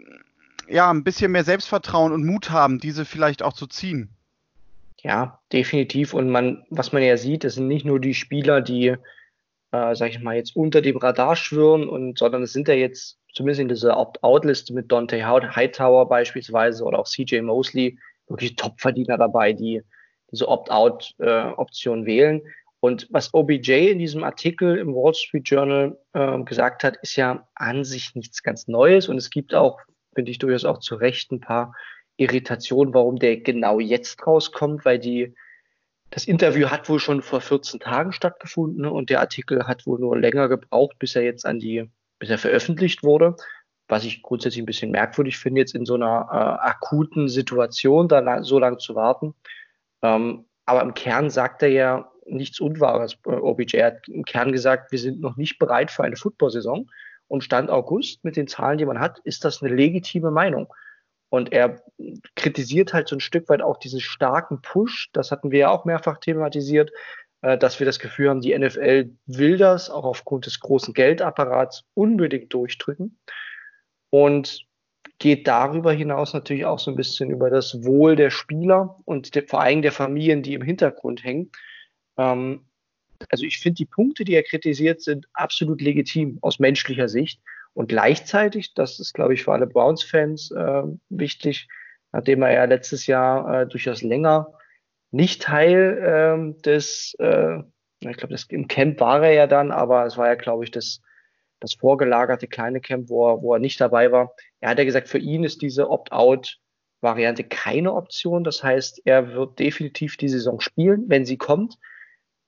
ja, 0.68 0.90
ein 0.92 1.04
bisschen 1.04 1.32
mehr 1.32 1.44
Selbstvertrauen 1.44 2.12
und 2.12 2.26
Mut 2.26 2.52
haben, 2.52 2.80
diese 2.80 3.06
vielleicht 3.06 3.44
auch 3.44 3.54
zu 3.54 3.68
ziehen. 3.68 4.10
Ja, 5.02 5.40
definitiv. 5.52 6.14
Und 6.14 6.30
man, 6.30 6.64
was 6.70 6.94
man 6.94 7.04
ja 7.04 7.18
sieht, 7.18 7.44
das 7.44 7.56
sind 7.56 7.68
nicht 7.68 7.86
nur 7.86 8.00
die 8.00 8.14
Spieler, 8.14 8.62
die, 8.62 8.96
äh, 9.72 9.96
sag 9.96 10.10
ich 10.10 10.22
mal, 10.22 10.36
jetzt 10.36 10.56
unter 10.56 10.82
dem 10.82 10.98
Radar 10.98 11.36
schwirren, 11.36 11.90
und, 11.90 12.20
sondern 12.20 12.44
es 12.44 12.54
sind 12.54 12.68
ja 12.68 12.74
jetzt 12.74 13.20
zumindest 13.34 13.62
in 13.62 13.68
dieser 13.68 13.98
Opt-out-Liste 13.98 14.74
mit 14.74 14.92
Dante 14.92 15.26
Hightower 15.26 16.08
beispielsweise 16.08 16.84
oder 16.84 17.00
auch 17.00 17.08
CJ 17.08 17.42
Mosley 17.42 17.98
wirklich 18.28 18.56
Topverdiener 18.56 19.18
dabei, 19.18 19.54
die 19.54 19.82
diese 20.32 20.48
Opt-out-Option 20.48 22.04
äh, 22.04 22.06
wählen. 22.06 22.42
Und 22.84 23.08
was 23.12 23.34
OBJ 23.34 23.92
in 23.92 24.00
diesem 24.00 24.26
Artikel 24.26 24.78
im 24.78 24.94
Wall 24.94 25.14
Street 25.14 25.48
Journal 25.48 25.98
äh, 26.12 26.44
gesagt 26.44 26.84
hat, 26.84 26.98
ist 26.98 27.16
ja 27.16 27.48
an 27.56 27.86
sich 27.86 28.14
nichts 28.14 28.44
ganz 28.44 28.68
Neues. 28.68 29.08
Und 29.08 29.16
es 29.16 29.30
gibt 29.30 29.56
auch, 29.56 29.80
finde 30.14 30.32
ich 30.32 30.38
durchaus 30.38 30.66
auch 30.66 30.80
zu 30.80 30.96
Recht, 30.96 31.32
ein 31.32 31.40
paar 31.40 31.74
Irritationen, 32.18 32.94
warum 32.94 33.20
der 33.20 33.38
genau 33.38 33.80
jetzt 33.80 34.28
rauskommt, 34.28 34.84
weil 34.84 35.00
die, 35.00 35.34
das 36.10 36.26
Interview 36.26 36.72
hat 36.72 36.90
wohl 36.90 37.00
schon 37.00 37.22
vor 37.22 37.40
14 37.40 37.80
Tagen 37.80 38.12
stattgefunden 38.12 38.82
ne? 38.82 38.92
und 38.92 39.10
der 39.10 39.22
Artikel 39.22 39.66
hat 39.66 39.88
wohl 39.88 40.02
nur 40.02 40.20
länger 40.20 40.50
gebraucht, 40.50 41.00
bis 41.00 41.16
er 41.16 41.24
jetzt 41.24 41.46
an 41.46 41.60
die, 41.60 41.90
bis 42.20 42.32
er 42.32 42.38
veröffentlicht 42.38 43.02
wurde. 43.02 43.38
Was 43.88 44.04
ich 44.04 44.22
grundsätzlich 44.22 44.62
ein 44.62 44.66
bisschen 44.66 44.92
merkwürdig 44.92 45.38
finde, 45.38 45.62
jetzt 45.62 45.74
in 45.74 45.86
so 45.86 45.94
einer 45.94 46.28
äh, 46.30 46.68
akuten 46.68 47.30
Situation 47.30 48.10
da 48.10 48.44
so 48.44 48.60
lange 48.60 48.80
zu 48.80 48.94
warten. 48.94 49.36
Ähm, 50.02 50.48
aber 50.66 50.82
im 50.82 50.94
Kern 50.94 51.30
sagt 51.30 51.64
er 51.64 51.70
ja, 51.70 52.13
nichts 52.26 52.60
Unwahres. 52.60 53.18
Äh, 53.26 53.32
OBJ 53.32 53.82
hat 53.84 54.08
im 54.08 54.26
Kern 54.26 54.52
gesagt, 54.52 54.92
wir 54.92 55.00
sind 55.00 55.22
noch 55.22 55.38
nicht 55.38 55.60
bereit 55.60 55.92
für 55.92 56.04
eine 56.04 56.16
Football-Saison. 56.16 56.90
Und 57.28 57.44
Stand 57.44 57.70
August 57.70 58.24
mit 58.24 58.36
den 58.36 58.48
Zahlen, 58.48 58.78
die 58.78 58.86
man 58.86 59.00
hat, 59.00 59.20
ist 59.24 59.46
das 59.46 59.62
eine 59.62 59.74
legitime 59.74 60.32
Meinung. 60.32 60.74
Und 61.30 61.52
er 61.52 61.82
kritisiert 62.36 62.94
halt 62.94 63.08
so 63.08 63.16
ein 63.16 63.22
Stück 63.22 63.50
weit 63.50 63.62
auch 63.62 63.78
diesen 63.78 64.00
starken 64.00 64.62
Push, 64.62 65.10
das 65.14 65.32
hatten 65.32 65.50
wir 65.50 65.60
ja 65.60 65.70
auch 65.70 65.84
mehrfach 65.84 66.20
thematisiert, 66.20 66.92
äh, 67.42 67.58
dass 67.58 67.80
wir 67.80 67.86
das 67.86 68.00
Gefühl 68.00 68.30
haben, 68.30 68.42
die 68.42 68.58
NFL 68.58 69.10
will 69.26 69.58
das 69.58 69.90
auch 69.90 70.06
aufgrund 70.06 70.46
des 70.46 70.60
großen 70.60 70.94
Geldapparats 70.94 71.86
unbedingt 71.96 72.54
durchdrücken. 72.54 73.18
Und 74.12 74.68
geht 75.18 75.48
darüber 75.48 75.92
hinaus 75.92 76.34
natürlich 76.34 76.66
auch 76.66 76.80
so 76.80 76.92
ein 76.92 76.98
bisschen 76.98 77.30
über 77.30 77.50
das 77.50 77.84
Wohl 77.84 78.16
der 78.16 78.30
Spieler 78.30 79.00
und 79.06 79.36
der, 79.36 79.44
vor 79.44 79.62
allem 79.62 79.82
der 79.82 79.92
Familien, 79.92 80.44
die 80.44 80.54
im 80.54 80.62
Hintergrund 80.62 81.24
hängen. 81.24 81.52
Ähm, 82.18 82.66
also 83.30 83.46
ich 83.46 83.60
finde 83.60 83.76
die 83.76 83.86
Punkte, 83.86 84.24
die 84.26 84.36
er 84.36 84.44
kritisiert, 84.44 85.02
sind 85.02 85.28
absolut 85.34 85.82
legitim 85.82 86.40
aus 86.42 86.60
menschlicher 86.60 87.08
Sicht. 87.08 87.42
Und 87.74 87.88
gleichzeitig, 87.88 88.74
das 88.74 89.00
ist, 89.00 89.14
glaube 89.14 89.34
ich, 89.34 89.44
für 89.44 89.54
alle 89.54 89.68
Browns-Fans 89.68 90.52
äh, 90.52 90.84
wichtig, 91.10 91.68
nachdem 92.12 92.44
er 92.44 92.54
ja 92.54 92.66
letztes 92.66 93.08
Jahr 93.08 93.62
äh, 93.62 93.68
durchaus 93.68 94.02
länger 94.02 94.54
nicht 95.12 95.44
Teil 95.44 95.98
äh, 96.00 96.62
des, 96.62 97.16
ich 97.20 98.18
glaube, 98.18 98.36
im 98.50 98.68
Camp 98.68 99.00
war 99.00 99.24
er 99.24 99.34
ja 99.34 99.48
dann, 99.48 99.72
aber 99.72 100.06
es 100.06 100.18
war 100.18 100.28
ja, 100.28 100.36
glaube 100.36 100.64
ich, 100.64 100.72
das, 100.72 101.02
das 101.60 101.76
vorgelagerte 101.76 102.48
kleine 102.48 102.82
Camp, 102.82 103.10
wo 103.10 103.30
er, 103.30 103.42
wo 103.42 103.54
er 103.54 103.60
nicht 103.60 103.80
dabei 103.80 104.12
war. 104.12 104.34
Er 104.60 104.72
hat 104.72 104.80
ja 104.80 104.86
gesagt, 104.86 105.08
für 105.08 105.20
ihn 105.20 105.44
ist 105.44 105.62
diese 105.62 105.90
Opt-out-Variante 105.90 107.44
keine 107.44 107.94
Option. 107.94 108.44
Das 108.44 108.64
heißt, 108.64 109.02
er 109.06 109.34
wird 109.34 109.60
definitiv 109.60 110.18
die 110.18 110.30
Saison 110.30 110.60
spielen, 110.60 111.06
wenn 111.08 111.26
sie 111.26 111.38
kommt 111.38 111.78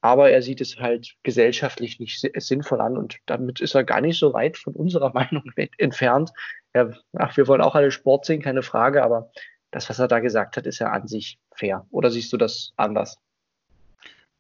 aber 0.06 0.30
er 0.30 0.44
sieht 0.44 0.62
es 0.62 0.78
halt 0.78 1.16
gesellschaftlich 1.24 2.00
nicht 2.00 2.30
sinnvoll 2.36 2.80
an 2.80 2.96
und 2.96 3.18
damit 3.26 3.60
ist 3.60 3.74
er 3.74 3.84
gar 3.84 4.02
nicht 4.02 4.20
so 4.20 4.34
weit 4.34 4.56
von 4.56 4.76
unserer 4.76 5.12
Meinung 5.16 5.52
entfernt. 5.80 6.32
Ja, 6.76 6.92
ach, 7.14 7.36
wir 7.38 7.48
wollen 7.48 7.62
auch 7.62 7.74
alle 7.74 7.90
Sport 7.90 8.28
sehen, 8.28 8.40
keine 8.40 8.62
Frage, 8.62 9.04
aber 9.04 9.32
das, 9.72 9.90
was 9.90 9.98
er 9.98 10.08
da 10.08 10.20
gesagt 10.20 10.58
hat, 10.58 10.68
ist 10.68 10.78
ja 10.78 10.92
an 10.92 11.08
sich 11.08 11.40
fair. 11.56 11.88
Oder 11.90 12.12
siehst 12.12 12.32
du 12.32 12.38
das 12.38 12.72
anders? 12.78 13.18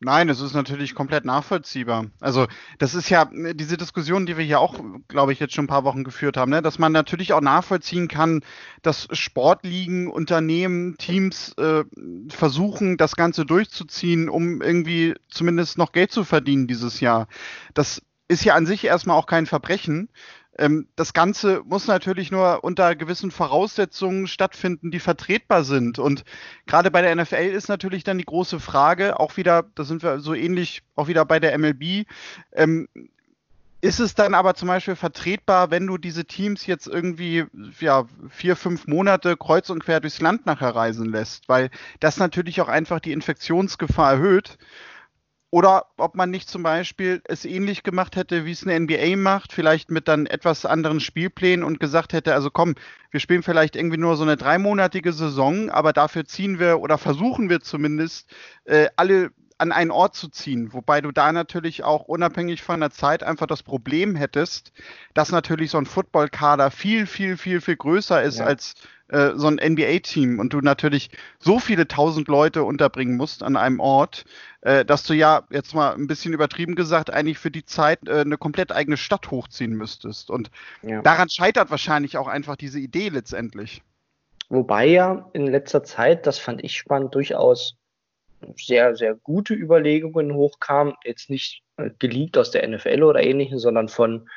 Nein, 0.02 0.28
es 0.28 0.42
ist 0.42 0.54
natürlich 0.54 0.94
komplett 0.94 1.24
nachvollziehbar. 1.24 2.08
Also 2.20 2.48
das 2.80 2.96
ist 2.96 3.10
ja 3.10 3.30
diese 3.54 3.78
Diskussion, 3.78 4.26
die 4.26 4.38
wir 4.38 4.44
hier 4.44 4.60
auch, 4.60 4.78
glaube 5.08 5.32
ich, 5.32 5.40
jetzt 5.40 5.54
schon 5.54 5.66
ein 5.66 5.70
paar 5.70 5.86
Wochen 5.86 6.04
geführt 6.04 6.36
haben, 6.36 6.52
ne? 6.52 6.62
dass 6.62 6.80
man 6.80 6.92
natürlich 6.92 7.32
auch 7.32 7.42
nachvollziehen 7.42 8.10
kann, 8.10 8.42
dass 8.82 9.08
Sportligen, 9.12 10.08
Unternehmen, 10.10 10.98
Teams 10.98 11.54
äh, 11.58 11.86
versuchen, 12.30 12.98
das 12.98 13.16
Ganze 13.16 13.46
durchzuziehen, 13.46 14.28
um 14.28 14.62
irgendwie 14.62 15.16
zumindest 15.30 15.78
noch 15.78 15.94
Geld 15.94 16.12
zu 16.12 16.26
verdienen 16.26 16.68
dieses 16.68 17.00
Jahr. 17.00 17.28
Das 17.74 18.02
ist 18.28 18.44
ja 18.44 18.56
an 18.56 18.66
sich 18.66 18.84
erstmal 18.84 19.18
auch 19.18 19.28
kein 19.28 19.46
Verbrechen. 19.46 20.10
Ähm, 20.58 20.88
das 20.96 21.14
Ganze 21.14 21.62
muss 21.66 21.88
natürlich 21.88 22.32
nur 22.32 22.64
unter 22.64 22.96
gewissen 22.96 23.32
Voraussetzungen 23.32 24.28
stattfinden, 24.28 24.92
die 24.92 25.00
vertretbar 25.00 25.64
sind. 25.64 26.00
Und 26.00 26.24
gerade 26.66 26.92
bei 26.92 27.02
der 27.02 27.16
NFL 27.16 27.36
ist 27.36 27.68
natürlich 27.68 28.04
dann 28.04 28.18
die 28.18 28.26
große 28.26 28.60
Frage, 28.60 29.20
auch 29.20 29.38
wieder, 29.38 29.66
da 29.76 29.84
sind 29.84 30.04
wir 30.04 30.20
so 30.20 30.34
ähnlich, 30.34 30.84
auch 30.96 31.08
wieder 31.08 31.26
bei 31.26 31.40
der 31.40 31.58
MLB, 31.58 32.06
ähm, 32.54 32.88
ist 33.86 34.00
es 34.00 34.16
dann 34.16 34.34
aber 34.34 34.56
zum 34.56 34.68
Beispiel 34.68 34.96
vertretbar, 34.96 35.70
wenn 35.70 35.86
du 35.86 36.00
diese 36.00 36.26
Teams 36.26 36.66
jetzt 36.66 36.88
irgendwie 36.88 37.46
ja, 37.80 38.06
vier, 38.30 38.56
fünf 38.56 38.88
Monate 38.88 39.38
kreuz 39.38 39.70
und 39.70 39.84
quer 39.84 40.00
durchs 40.00 40.22
Land 40.22 40.48
nachher 40.48 40.74
reisen 40.74 41.06
lässt? 41.06 41.48
Weil 41.50 41.70
das 42.00 42.18
natürlich 42.18 42.62
auch 42.62 42.68
einfach 42.68 43.00
die 43.00 43.12
Infektionsgefahr 43.12 44.14
erhöht. 44.14 44.58
Oder 45.56 45.86
ob 45.96 46.16
man 46.16 46.32
nicht 46.32 46.50
zum 46.50 46.64
Beispiel 46.64 47.22
es 47.24 47.46
ähnlich 47.46 47.84
gemacht 47.84 48.18
hätte, 48.18 48.44
wie 48.44 48.52
es 48.52 48.68
eine 48.68 48.78
NBA 48.78 49.16
macht, 49.16 49.54
vielleicht 49.54 49.90
mit 49.90 50.10
dann 50.10 50.26
etwas 50.26 50.66
anderen 50.66 51.00
Spielplänen 51.00 51.64
und 51.64 51.80
gesagt 51.80 52.12
hätte, 52.12 52.34
also 52.34 52.52
komm, 52.52 52.76
wir 53.10 53.22
spielen 53.22 53.42
vielleicht 53.42 53.78
irgendwie 53.78 53.96
nur 53.96 54.18
so 54.18 54.24
eine 54.24 54.36
dreimonatige 54.36 55.14
Saison, 55.14 55.70
aber 55.70 55.94
dafür 55.94 56.26
ziehen 56.26 56.60
wir 56.60 56.82
oder 56.82 56.98
versuchen 56.98 57.50
wir 57.50 57.62
zumindest 57.62 58.30
äh, 58.66 58.90
alle 58.98 59.32
an 59.58 59.72
einen 59.72 59.92
Ort 59.92 60.16
zu 60.16 60.28
ziehen, 60.28 60.74
wobei 60.74 61.02
du 61.02 61.12
da 61.12 61.32
natürlich 61.32 61.84
auch 61.84 62.04
unabhängig 62.04 62.62
von 62.62 62.80
der 62.80 62.92
Zeit 62.92 63.24
einfach 63.24 63.48
das 63.48 63.64
Problem 63.64 64.16
hättest, 64.16 64.74
dass 65.14 65.32
natürlich 65.32 65.72
so 65.72 65.78
ein 65.78 65.86
Footballkader 65.86 66.72
viel, 66.72 67.06
viel, 67.06 67.38
viel, 67.38 67.62
viel 67.62 67.78
größer 67.78 68.22
ist 68.22 68.40
ja. 68.40 68.46
als 68.46 68.74
äh, 69.08 69.32
so 69.36 69.48
ein 69.48 69.60
NBA-Team 69.64 70.40
und 70.40 70.52
du 70.52 70.60
natürlich 70.60 71.10
so 71.40 71.60
viele 71.60 71.88
tausend 71.88 72.28
Leute 72.28 72.64
unterbringen 72.64 73.16
musst 73.16 73.44
an 73.44 73.56
einem 73.56 73.80
Ort, 73.80 74.26
äh, 74.62 74.84
dass 74.84 75.04
du 75.04 75.14
ja 75.14 75.44
jetzt 75.52 75.74
mal 75.74 75.94
ein 75.94 76.08
bisschen 76.08 76.34
übertrieben 76.34 76.76
gesagt 76.76 77.12
eigentlich 77.12 77.38
für 77.38 77.52
die 77.52 77.66
Zeit 77.66 78.00
äh, 78.08 78.22
eine 78.22 78.38
komplett 78.38 78.72
eigene 78.72 78.98
Stadt 78.98 79.32
hochziehen 79.32 79.74
müsstest. 79.74 80.30
Und 80.30 80.52
ja. 80.82 81.02
daran 81.02 81.30
scheitert 81.30 81.72
wahrscheinlich 81.72 82.18
auch 82.18 82.28
einfach 82.28 82.56
diese 82.56 82.80
Idee 82.80 83.10
letztendlich. 83.10 83.84
Wobei 84.50 84.88
ja 84.88 85.30
in 85.34 85.48
letzter 85.48 85.84
Zeit, 85.84 86.28
das 86.28 86.40
fand 86.40 86.64
ich 86.64 86.76
spannend, 86.76 87.16
durchaus 87.16 87.78
sehr, 88.56 88.96
sehr 88.96 89.16
gute 89.16 89.54
Überlegungen 89.54 90.34
hochkamen. 90.34 90.94
Jetzt 91.04 91.30
nicht 91.30 91.64
äh, 91.78 91.90
geleakt 92.00 92.38
aus 92.38 92.52
der 92.52 92.68
NFL 92.68 93.04
oder 93.04 93.22
ähnlichen, 93.22 93.60
sondern 93.60 93.90
von 93.90 94.30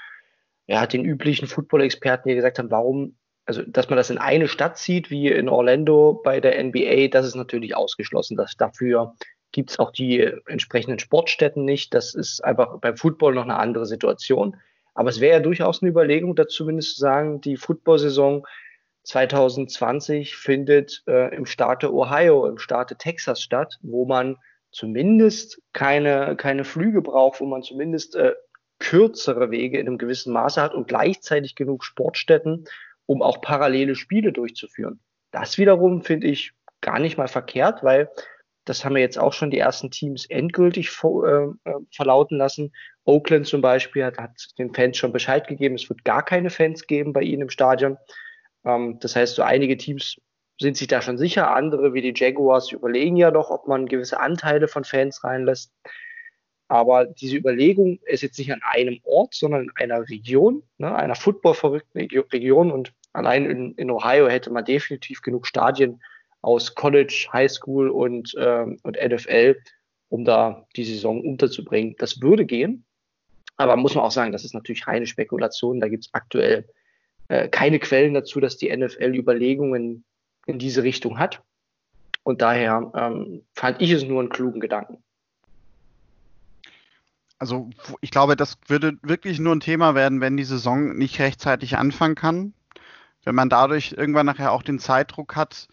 ja, 0.67 0.87
den 0.87 1.05
üblichen 1.05 1.49
Football-Experten, 1.49 2.29
die 2.29 2.35
gesagt 2.35 2.59
haben, 2.59 2.71
warum 2.71 3.17
also 3.49 3.63
dass 3.63 3.89
man 3.89 3.97
das 3.97 4.11
in 4.11 4.19
eine 4.19 4.47
Stadt 4.47 4.77
sieht, 4.77 5.11
wie 5.11 5.29
in 5.29 5.49
Orlando 5.49 6.21
bei 6.23 6.39
der 6.39 6.63
NBA, 6.63 7.09
das 7.09 7.25
ist 7.25 7.35
natürlich 7.35 7.75
ausgeschlossen. 7.75 8.37
Das, 8.37 8.57
dafür 8.59 9.15
gibt 9.53 9.71
es 9.71 9.79
auch 9.79 9.91
die 9.91 10.21
entsprechenden 10.47 10.99
Sportstätten 10.99 11.65
nicht. 11.65 11.95
Das 11.95 12.15
ist 12.15 12.45
einfach 12.45 12.79
beim 12.79 12.99
Football 12.99 13.35
noch 13.35 13.45
eine 13.45 13.59
andere 13.59 13.87
Situation. 13.87 14.57
Aber 14.93 15.09
es 15.09 15.21
wäre 15.21 15.39
ja 15.39 15.41
durchaus 15.41 15.81
eine 15.81 15.91
Überlegung, 15.91 16.37
da 16.37 16.47
zumindest 16.47 16.97
zu 16.97 17.01
sagen, 17.01 17.41
die 17.41 17.57
Football-Saison 17.57 18.47
2020 19.09 20.37
findet 20.37 21.03
äh, 21.07 21.35
im 21.35 21.47
Staate 21.47 21.93
Ohio, 21.93 22.47
im 22.47 22.59
Staate 22.59 22.97
Texas 22.97 23.41
statt, 23.41 23.79
wo 23.81 24.05
man 24.05 24.37
zumindest 24.71 25.63
keine, 25.73 26.37
keine 26.37 26.65
Flüge 26.65 27.01
braucht, 27.01 27.41
wo 27.41 27.47
man 27.47 27.63
zumindest 27.63 28.17
äh, 28.17 28.35
kürzere 28.79 29.51
Wege 29.51 29.79
in 29.79 29.87
einem 29.87 29.97
gewissen 29.97 30.33
Maße 30.33 30.61
hat 30.61 30.75
und 30.75 30.89
gleichzeitig 30.89 31.55
genug 31.55 31.85
Sportstätten, 31.85 32.67
um 33.07 33.23
auch 33.23 33.41
parallele 33.41 33.95
Spiele 33.95 34.31
durchzuführen. 34.31 35.01
Das 35.31 35.57
wiederum 35.57 36.03
finde 36.03 36.27
ich 36.27 36.53
gar 36.83 36.99
nicht 36.99 37.17
mal 37.17 37.29
verkehrt, 37.29 37.83
weil 37.83 38.11
das 38.67 38.85
haben 38.85 38.95
wir 38.95 39.01
jetzt 39.01 39.19
auch 39.19 39.33
schon 39.33 39.51
die 39.51 39.59
ersten 39.59 39.91
Teams 39.91 40.27
endgültig 40.27 40.91
äh, 41.03 41.29
äh, 41.65 41.75
verlauten 41.91 42.37
lassen. 42.37 42.75
Oakland 43.05 43.47
zum 43.47 43.63
Beispiel 43.63 44.05
hat, 44.05 44.19
hat, 44.19 44.33
den 44.59 44.75
Fans 44.75 44.99
schon 44.99 45.13
Bescheid 45.13 45.49
gegeben, 45.49 45.77
es 45.77 45.89
wird 45.89 46.05
gar 46.05 46.23
keine 46.23 46.51
Fans 46.51 46.87
geben 46.87 47.15
bei 47.15 47.23
ihnen 47.23 47.43
im 47.43 47.51
Stadion. 47.51 47.97
Ähm, 48.65 48.99
das 49.01 49.17
heißt, 49.17 49.37
so 49.37 49.43
einige 49.43 49.77
Teams 49.77 50.17
sind 50.61 50.77
sich 50.77 50.89
da 50.89 51.01
schon 51.01 51.19
sicher, 51.19 51.55
andere 51.55 51.95
wie 51.95 52.03
die 52.03 52.15
Jaguars 52.15 52.73
überlegen 52.73 53.17
ja 53.17 53.31
doch, 53.31 53.51
ob 53.51 53.69
man 53.69 53.87
gewisse 53.87 54.19
Anteile 54.19 54.69
von 54.69 54.85
Fans 54.85 55.23
reinlässt. 55.23 55.73
Aber 56.69 57.07
diese 57.07 57.37
Überlegung 57.37 57.99
ist 58.05 58.23
jetzt 58.23 58.39
nicht 58.39 58.53
an 58.53 58.61
einem 58.63 58.99
Ort, 59.05 59.35
sondern 59.35 59.63
in 59.63 59.71
einer 59.77 60.07
Region, 60.09 60.63
ne, 60.77 60.95
einer 60.95 61.15
footballverrückten 61.15 62.09
Region. 62.33 62.71
Und 62.71 62.93
allein 63.13 63.47
in, 63.47 63.75
in, 63.75 63.91
Ohio 63.91 64.29
hätte 64.29 64.51
man 64.51 64.67
definitiv 64.67 65.23
genug 65.23 65.47
Stadien 65.47 66.03
aus 66.43 66.75
College, 66.75 67.29
High 67.33 67.51
School 67.51 67.89
und, 67.89 68.35
ähm, 68.39 68.79
und 68.83 68.99
NFL, 69.03 69.57
um 70.11 70.25
da 70.25 70.67
die 70.77 70.85
Saison 70.85 71.23
unterzubringen. 71.23 71.95
Das 71.99 72.21
würde 72.21 72.45
gehen. 72.45 72.85
Aber 73.57 73.77
muss 73.77 73.95
man 73.95 74.05
auch 74.05 74.11
sagen, 74.11 74.33
das 74.33 74.45
ist 74.45 74.55
natürlich 74.55 74.87
reine 74.87 75.07
Spekulation. 75.07 75.81
Da 75.81 75.89
gibt 75.89 76.05
es 76.05 76.11
aktuell 76.13 76.69
äh, 77.29 77.49
keine 77.49 77.79
Quellen 77.79 78.15
dazu, 78.15 78.41
dass 78.41 78.57
die 78.57 78.75
NFL 78.75 79.15
Überlegungen 79.15 80.05
in 80.47 80.59
diese 80.59 80.83
Richtung 80.83 81.19
hat. 81.19 81.43
Und 82.23 82.43
daher 82.43 82.93
ähm, 82.95 83.43
fand 83.55 83.81
ich 83.81 83.91
es 83.91 84.05
nur 84.05 84.21
einen 84.21 84.29
klugen 84.29 84.61
Gedanken 84.61 85.03
also 87.39 87.71
ich 88.01 88.11
glaube, 88.11 88.37
das 88.37 88.59
würde 88.67 88.99
wirklich 89.03 89.39
nur 89.39 89.55
ein 89.55 89.61
Thema 89.61 89.95
werden, 89.95 90.21
wenn 90.21 90.37
die 90.37 90.45
Saison 90.45 90.97
nicht 90.97 91.21
rechtzeitig 91.21 91.77
anfangen 91.77 92.15
kann. 92.15 92.53
Wenn 93.25 93.35
man 93.35 93.49
dadurch 93.49 93.95
irgendwann 93.97 94.27
nachher 94.27 94.53
auch 94.53 94.63
den 94.63 94.79
Zeitdruck 94.79 95.37
hat, 95.37 95.69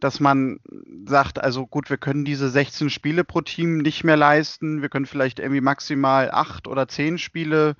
dass 0.00 0.20
man 0.20 0.60
sagt, 1.06 1.40
also 1.42 1.66
gut, 1.66 1.90
wir 1.90 1.96
können 1.96 2.24
diese 2.24 2.48
16 2.48 2.88
Spiele 2.90 3.24
pro 3.24 3.40
Team 3.40 3.78
nicht 3.78 4.04
mehr 4.04 4.16
leisten. 4.16 4.80
Wir 4.80 4.88
können 4.88 5.06
vielleicht 5.06 5.40
irgendwie 5.40 5.60
maximal 5.60 6.30
acht 6.30 6.68
oder 6.68 6.86
zehn 6.86 7.18
Spiele 7.18 7.74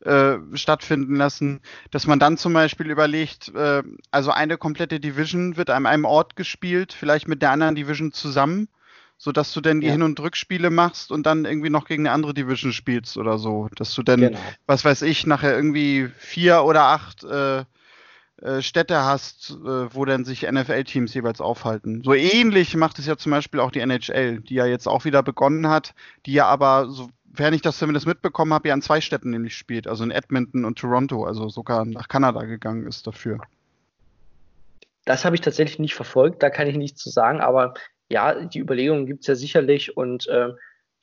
äh, 0.00 0.36
stattfinden 0.54 1.16
lassen, 1.16 1.60
dass 1.90 2.06
man 2.06 2.18
dann 2.18 2.36
zum 2.36 2.52
Beispiel 2.52 2.90
überlegt, 2.90 3.54
äh, 3.54 3.82
also 4.10 4.30
eine 4.30 4.58
komplette 4.58 5.00
Division 5.00 5.56
wird 5.56 5.70
an 5.70 5.86
einem 5.86 6.04
Ort 6.04 6.36
gespielt, 6.36 6.92
vielleicht 6.92 7.28
mit 7.28 7.42
der 7.42 7.50
anderen 7.50 7.74
Division 7.74 8.12
zusammen 8.12 8.68
sodass 9.18 9.52
du 9.54 9.60
dann 9.60 9.80
die 9.80 9.86
ja. 9.86 9.94
Hin- 9.94 10.02
und 10.02 10.20
Rückspiele 10.20 10.70
machst 10.70 11.10
und 11.10 11.24
dann 11.24 11.46
irgendwie 11.46 11.70
noch 11.70 11.86
gegen 11.86 12.06
eine 12.06 12.14
andere 12.14 12.34
Division 12.34 12.72
spielst 12.72 13.16
oder 13.16 13.38
so. 13.38 13.68
Dass 13.74 13.94
du 13.94 14.02
dann, 14.02 14.20
genau. 14.20 14.38
was 14.66 14.84
weiß 14.84 15.02
ich, 15.02 15.26
nachher 15.26 15.56
irgendwie 15.56 16.10
vier 16.18 16.64
oder 16.64 16.82
acht 16.82 17.24
äh, 17.24 17.64
äh, 18.42 18.60
Städte 18.60 19.02
hast, 19.02 19.50
äh, 19.50 19.94
wo 19.94 20.04
dann 20.04 20.26
sich 20.26 20.42
NFL-Teams 20.42 21.14
jeweils 21.14 21.40
aufhalten. 21.40 22.02
So 22.04 22.12
ähnlich 22.12 22.76
macht 22.76 22.98
es 22.98 23.06
ja 23.06 23.16
zum 23.16 23.32
Beispiel 23.32 23.60
auch 23.60 23.70
die 23.70 23.80
NHL, 23.80 24.40
die 24.40 24.54
ja 24.54 24.66
jetzt 24.66 24.86
auch 24.86 25.06
wieder 25.06 25.22
begonnen 25.22 25.68
hat, 25.68 25.94
die 26.26 26.34
ja 26.34 26.46
aber, 26.46 26.94
sofern 27.36 27.52
ich 27.52 27.60
das 27.60 27.78
zumindest 27.78 28.06
mitbekommen 28.06 28.54
habe, 28.54 28.68
ja 28.68 28.74
an 28.74 28.80
zwei 28.80 29.02
Städten 29.02 29.30
nämlich 29.30 29.54
spielt, 29.54 29.86
also 29.86 30.02
in 30.04 30.10
Edmonton 30.10 30.64
und 30.64 30.78
Toronto, 30.78 31.24
also 31.24 31.50
sogar 31.50 31.84
nach 31.84 32.08
Kanada 32.08 32.44
gegangen 32.44 32.86
ist 32.86 33.06
dafür. 33.06 33.38
Das 35.04 35.26
habe 35.26 35.36
ich 35.36 35.42
tatsächlich 35.42 35.78
nicht 35.78 35.94
verfolgt, 35.94 36.42
da 36.42 36.48
kann 36.48 36.66
ich 36.66 36.76
nichts 36.76 37.02
zu 37.02 37.10
sagen, 37.10 37.40
aber 37.40 37.74
ja, 38.08 38.46
die 38.46 38.58
Überlegungen 38.58 39.04
gibt 39.04 39.20
es 39.20 39.26
ja 39.26 39.34
sicherlich 39.34 39.98
und 39.98 40.26
äh, 40.28 40.48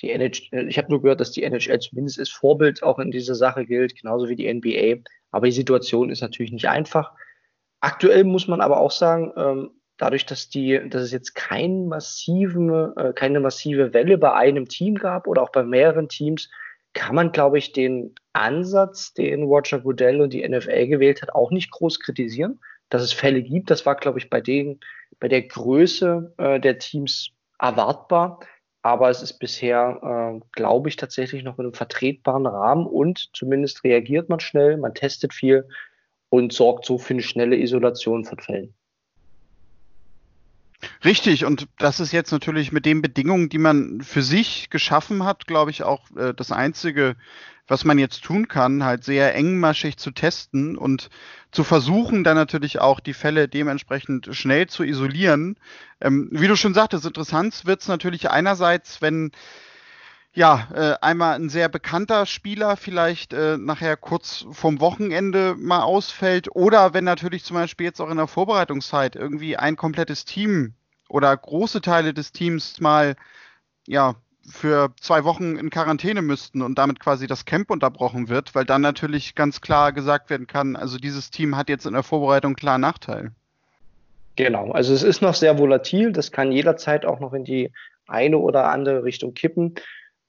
die 0.02 0.10
NHL, 0.10 0.68
ich 0.68 0.78
habe 0.80 0.90
nur 0.90 1.04
gehört, 1.04 1.20
dass 1.22 1.32
die 1.32 1.44
NHL 1.44 1.80
zumindest 1.80 2.18
als 2.18 2.30
Vorbild 2.30 2.82
auch 2.82 2.98
in 2.98 3.12
dieser 3.12 3.36
Sache 3.36 3.68
gilt, 3.68 3.96
genauso 3.96 4.28
wie 4.28 4.36
die 4.36 4.52
NBA. 4.52 5.04
Aber 5.30 5.46
die 5.46 5.52
Situation 5.52 6.10
ist 6.10 6.22
natürlich 6.22 6.52
nicht 6.52 6.68
einfach. 6.68 7.12
Aktuell 7.80 8.24
muss 8.24 8.48
man 8.48 8.60
aber 8.60 8.80
auch 8.80 8.92
sagen, 8.92 9.32
ähm, 9.38 9.72
dadurch, 10.04 10.26
dass 10.26 10.50
die, 10.50 10.82
dass 10.90 11.02
es 11.02 11.12
jetzt 11.14 11.34
kein 11.34 11.88
massiven, 11.88 12.70
äh, 12.98 13.14
keine 13.16 13.40
massive 13.40 13.94
Welle 13.94 14.18
bei 14.18 14.34
einem 14.34 14.68
Team 14.68 14.96
gab 14.96 15.28
oder 15.28 15.42
auch 15.42 15.52
bei 15.52 15.64
mehreren 15.64 16.10
Teams, 16.10 16.50
kann 16.92 17.16
man, 17.16 17.32
glaube 17.32 17.58
ich, 17.58 17.72
den 17.72 18.14
Ansatz, 18.34 19.14
den 19.14 19.44
Roger 19.44 19.80
Goodell 19.80 20.20
und 20.20 20.34
die 20.34 20.48
NFL 20.48 20.88
gewählt 20.88 21.22
hat, 21.22 21.34
auch 21.34 21.52
nicht 21.52 21.72
groß 21.72 22.02
kritisieren. 22.02 22.60
Dass 22.90 23.02
es 23.02 23.14
Fälle 23.14 23.42
gibt, 23.42 23.72
das 23.72 23.86
war, 23.86 23.96
glaube 23.96 24.20
ich, 24.20 24.30
bei 24.30 24.42
denen 24.42 24.82
bei 25.22 25.30
der 25.30 25.42
Größe 25.42 26.34
äh, 26.38 26.60
der 26.60 26.80
Teams 26.80 27.32
erwartbar. 27.58 28.42
Aber 28.82 29.10
es 29.10 29.22
ist 29.22 29.40
bisher, 29.40 30.02
äh, 30.36 30.46
glaube 30.52 30.90
ich, 30.90 30.98
tatsächlich 30.98 31.44
noch 31.44 31.58
in 31.60 31.66
einem 31.66 31.74
vertretbaren 31.74 32.46
Rahmen 32.46 32.86
und 32.88 33.30
zumindest 33.34 33.86
reagiert 33.86 34.28
man 34.28 34.42
schnell, 34.42 34.76
man 34.76 34.94
testet 34.94 35.34
viel 35.34 35.66
und 36.30 36.52
sorgt 36.52 36.84
so 36.86 36.98
für 36.98 37.14
eine 37.14 37.24
schnelle 37.24 37.56
Isolation 37.56 38.26
von 38.26 38.40
Fällen. 38.40 38.76
Richtig, 41.04 41.46
und 41.46 41.68
das 41.78 42.00
ist 42.00 42.12
jetzt 42.12 42.32
natürlich 42.32 42.72
mit 42.72 42.86
den 42.86 43.02
Bedingungen, 43.02 43.50
die 43.50 43.58
man 43.58 44.02
für 44.02 44.22
sich 44.22 44.70
geschaffen 44.70 45.24
hat, 45.24 45.48
glaube 45.48 45.72
ich, 45.72 45.84
auch 45.84 46.10
äh, 46.16 46.34
das 46.34 46.52
Einzige, 46.52 47.16
was 47.68 47.86
man 47.86 47.98
jetzt 47.98 48.24
tun 48.24 48.48
kann, 48.48 48.84
halt 48.84 49.04
sehr 49.04 49.36
engmaschig 49.36 49.98
zu 49.98 50.12
testen 50.12 50.78
und 50.78 51.10
zu 51.52 51.64
versuchen, 51.64 52.24
dann 52.24 52.36
natürlich 52.36 52.80
auch 52.80 53.00
die 53.00 53.14
Fälle 53.14 53.48
dementsprechend 53.48 54.36
schnell 54.36 54.68
zu 54.68 54.84
isolieren. 54.84 55.58
Ähm, 56.02 56.30
wie 56.32 56.48
du 56.48 56.56
schon 56.56 56.74
sagtest, 56.74 57.06
interessant 57.06 57.66
wird 57.66 57.82
es 57.82 57.88
natürlich 57.88 58.30
einerseits, 58.30 59.02
wenn 59.02 59.32
ja, 60.36 60.68
äh, 60.74 60.96
einmal 61.02 61.36
ein 61.36 61.50
sehr 61.50 61.70
bekannter 61.70 62.26
Spieler 62.26 62.76
vielleicht 62.76 63.34
äh, 63.34 63.58
nachher 63.58 63.98
kurz 63.98 64.46
vorm 64.52 64.80
Wochenende 64.80 65.56
mal 65.58 65.84
ausfällt 65.84 66.56
oder 66.56 66.94
wenn 66.94 67.04
natürlich 67.04 67.44
zum 67.44 67.56
Beispiel 67.56 67.86
jetzt 67.86 68.02
auch 68.02 68.10
in 68.10 68.18
der 68.18 68.28
Vorbereitungszeit 68.28 69.16
irgendwie 69.16 69.58
ein 69.58 69.76
komplettes 69.76 70.26
Team 70.26 70.74
oder 71.08 71.36
große 71.38 71.82
Teile 71.82 72.14
des 72.16 72.32
Teams 72.32 72.80
mal 72.80 73.16
ja 73.86 74.16
für 74.50 74.94
zwei 75.00 75.24
Wochen 75.24 75.56
in 75.56 75.70
Quarantäne 75.70 76.22
müssten 76.22 76.64
und 76.64 76.78
damit 76.78 77.00
quasi 77.00 77.28
das 77.28 77.46
Camp 77.46 77.70
unterbrochen 77.70 78.28
wird, 78.28 78.56
weil 78.56 78.66
dann 78.66 78.82
natürlich 78.82 79.36
ganz 79.36 79.62
klar 79.62 79.94
gesagt 79.94 80.30
werden 80.30 80.48
kann, 80.48 80.76
also 80.76 80.98
dieses 80.98 81.30
Team 81.30 81.56
hat 81.56 81.70
jetzt 81.70 81.86
in 81.86 81.94
der 81.94 82.04
Vorbereitung 82.04 82.56
klar 82.56 82.78
Nachteil. 82.78 83.32
Genau, 84.36 84.72
also 84.72 84.94
es 84.94 85.04
ist 85.04 85.22
noch 85.22 85.36
sehr 85.36 85.60
volatil, 85.60 86.12
das 86.12 86.32
kann 86.32 86.52
jederzeit 86.52 87.06
auch 87.06 87.20
noch 87.20 87.34
in 87.34 87.44
die 87.46 87.72
eine 88.08 88.38
oder 88.40 88.70
andere 88.70 89.04
Richtung 89.04 89.34
kippen. 89.34 89.76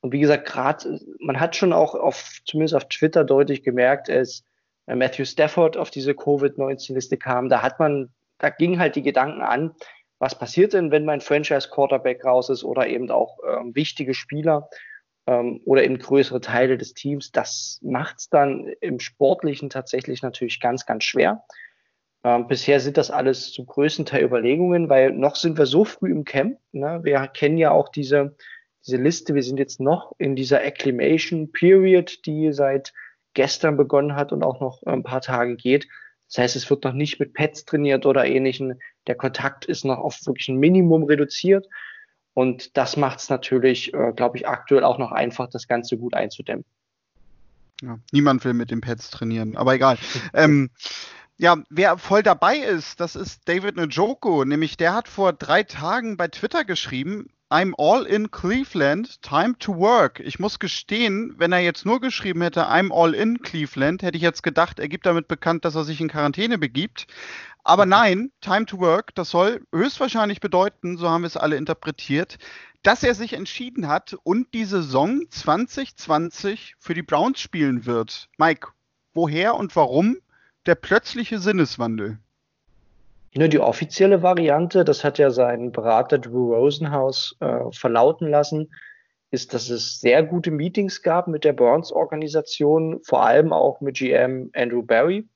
Und 0.04 0.12
wie 0.12 0.20
gesagt, 0.20 0.44
gerade, 0.44 1.00
man 1.18 1.40
hat 1.40 1.56
schon 1.56 1.72
auch 1.72 1.94
auf, 1.94 2.38
zumindest 2.44 2.74
auf 2.74 2.90
Twitter 2.90 3.24
deutlich 3.24 3.62
gemerkt, 3.62 4.10
als 4.10 4.44
Matthew 4.84 5.24
Stafford 5.24 5.78
auf 5.78 5.90
diese 5.90 6.14
Covid-19-Liste 6.14 7.16
kam, 7.16 7.48
da 7.48 7.62
hat 7.62 7.80
man, 7.80 8.12
da 8.36 8.50
gingen 8.50 8.78
halt 8.78 8.96
die 8.96 9.02
Gedanken 9.02 9.40
an, 9.40 9.72
was 10.18 10.38
passiert 10.38 10.74
denn, 10.74 10.90
wenn 10.90 11.06
mein 11.06 11.22
Franchise-Quarterback 11.22 12.22
raus 12.22 12.50
ist 12.50 12.64
oder 12.64 12.86
eben 12.86 13.10
auch 13.10 13.38
ähm, 13.48 13.74
wichtige 13.74 14.12
Spieler 14.12 14.68
ähm, 15.26 15.62
oder 15.64 15.82
eben 15.82 15.98
größere 15.98 16.42
Teile 16.42 16.76
des 16.76 16.92
Teams. 16.92 17.32
Das 17.32 17.80
macht 17.82 18.18
es 18.18 18.28
dann 18.28 18.74
im 18.82 19.00
Sportlichen 19.00 19.70
tatsächlich 19.70 20.20
natürlich 20.20 20.60
ganz, 20.60 20.84
ganz 20.84 21.04
schwer. 21.04 21.44
Ähm, 22.24 22.46
bisher 22.46 22.78
sind 22.78 22.98
das 22.98 23.10
alles 23.10 23.54
zum 23.54 23.64
größten 23.64 24.04
Teil 24.04 24.24
Überlegungen, 24.24 24.90
weil 24.90 25.12
noch 25.12 25.36
sind 25.36 25.56
wir 25.56 25.64
so 25.64 25.86
früh 25.86 26.12
im 26.12 26.24
Camp. 26.24 26.58
Ne? 26.72 27.00
Wir 27.04 27.26
kennen 27.28 27.56
ja 27.56 27.70
auch 27.70 27.88
diese, 27.88 28.36
diese 28.86 28.96
Liste. 28.96 29.34
Wir 29.34 29.42
sind 29.42 29.58
jetzt 29.58 29.80
noch 29.80 30.14
in 30.18 30.36
dieser 30.36 30.60
Acclimation 30.60 31.52
Period, 31.52 32.26
die 32.26 32.52
seit 32.52 32.92
gestern 33.34 33.76
begonnen 33.76 34.14
hat 34.14 34.32
und 34.32 34.42
auch 34.42 34.60
noch 34.60 34.82
ein 34.84 35.02
paar 35.02 35.20
Tage 35.20 35.56
geht. 35.56 35.88
Das 36.28 36.38
heißt, 36.38 36.56
es 36.56 36.70
wird 36.70 36.84
noch 36.84 36.92
nicht 36.92 37.20
mit 37.20 37.32
Pets 37.34 37.64
trainiert 37.64 38.06
oder 38.06 38.24
ähnlichen. 38.24 38.80
Der 39.06 39.14
Kontakt 39.14 39.64
ist 39.64 39.84
noch 39.84 39.98
auf 39.98 40.18
wirklich 40.26 40.48
ein 40.48 40.58
Minimum 40.58 41.04
reduziert. 41.04 41.66
Und 42.32 42.76
das 42.76 42.96
macht 42.96 43.20
es 43.20 43.30
natürlich, 43.30 43.94
äh, 43.94 44.12
glaube 44.14 44.36
ich, 44.36 44.48
aktuell 44.48 44.84
auch 44.84 44.98
noch 44.98 45.12
einfach, 45.12 45.48
das 45.48 45.68
Ganze 45.68 45.96
gut 45.96 46.14
einzudämmen. 46.14 46.64
Ja, 47.82 47.98
niemand 48.12 48.44
will 48.44 48.54
mit 48.54 48.70
den 48.70 48.80
Pets 48.80 49.10
trainieren, 49.10 49.56
aber 49.56 49.74
egal. 49.74 49.98
ähm, 50.34 50.70
ja, 51.36 51.56
wer 51.68 51.98
voll 51.98 52.22
dabei 52.22 52.58
ist, 52.58 53.00
das 53.00 53.16
ist 53.16 53.48
David 53.48 53.76
Njoku. 53.76 54.44
Nämlich 54.44 54.76
der 54.76 54.94
hat 54.94 55.08
vor 55.08 55.32
drei 55.32 55.62
Tagen 55.62 56.16
bei 56.16 56.28
Twitter 56.28 56.64
geschrieben, 56.64 57.28
I'm 57.50 57.74
all 57.76 58.04
in 58.04 58.30
Cleveland, 58.30 59.20
time 59.22 59.56
to 59.58 59.76
work. 59.76 60.18
Ich 60.20 60.38
muss 60.38 60.58
gestehen, 60.58 61.34
wenn 61.36 61.52
er 61.52 61.60
jetzt 61.60 61.84
nur 61.84 62.00
geschrieben 62.00 62.40
hätte, 62.42 62.68
I'm 62.68 62.92
all 62.92 63.14
in 63.14 63.42
Cleveland, 63.42 64.02
hätte 64.02 64.16
ich 64.16 64.22
jetzt 64.22 64.42
gedacht, 64.42 64.78
er 64.78 64.88
gibt 64.88 65.06
damit 65.06 65.28
bekannt, 65.28 65.64
dass 65.64 65.74
er 65.74 65.84
sich 65.84 66.00
in 66.00 66.08
Quarantäne 66.08 66.58
begibt. 66.58 67.06
Aber 67.62 67.86
nein, 67.86 68.32
time 68.40 68.66
to 68.66 68.78
work, 68.78 69.14
das 69.14 69.30
soll 69.30 69.64
höchstwahrscheinlich 69.72 70.40
bedeuten, 70.40 70.96
so 70.96 71.08
haben 71.08 71.22
wir 71.22 71.28
es 71.28 71.36
alle 71.36 71.56
interpretiert, 71.56 72.38
dass 72.82 73.02
er 73.02 73.14
sich 73.14 73.32
entschieden 73.32 73.88
hat 73.88 74.16
und 74.22 74.52
die 74.52 74.64
Saison 74.64 75.22
2020 75.30 76.74
für 76.78 76.94
die 76.94 77.02
Browns 77.02 77.40
spielen 77.40 77.86
wird. 77.86 78.28
Mike, 78.36 78.68
woher 79.12 79.54
und 79.54 79.76
warum 79.76 80.18
der 80.66 80.74
plötzliche 80.74 81.38
Sinneswandel? 81.38 82.18
Ne, 83.36 83.48
die 83.48 83.58
offizielle 83.58 84.22
Variante, 84.22 84.84
das 84.84 85.02
hat 85.02 85.18
ja 85.18 85.30
sein 85.30 85.72
Berater 85.72 86.18
Drew 86.18 86.54
Rosenhaus 86.54 87.36
äh, 87.40 87.70
verlauten 87.72 88.28
lassen, 88.28 88.72
ist, 89.32 89.52
dass 89.54 89.70
es 89.70 90.00
sehr 90.00 90.22
gute 90.22 90.52
Meetings 90.52 91.02
gab 91.02 91.26
mit 91.26 91.42
der 91.42 91.52
Browns-Organisation, 91.52 93.00
vor 93.02 93.24
allem 93.24 93.52
auch 93.52 93.80
mit 93.80 93.96
GM 93.96 94.50
Andrew 94.54 94.84
Barry, 94.84 95.28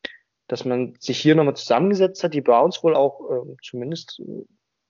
dass 0.46 0.64
man 0.64 0.94
sich 1.00 1.18
hier 1.18 1.34
nochmal 1.34 1.56
zusammengesetzt 1.56 2.22
hat, 2.22 2.34
die 2.34 2.40
Browns 2.40 2.84
wohl 2.84 2.94
auch, 2.94 3.20
äh, 3.30 3.56
zumindest 3.62 4.22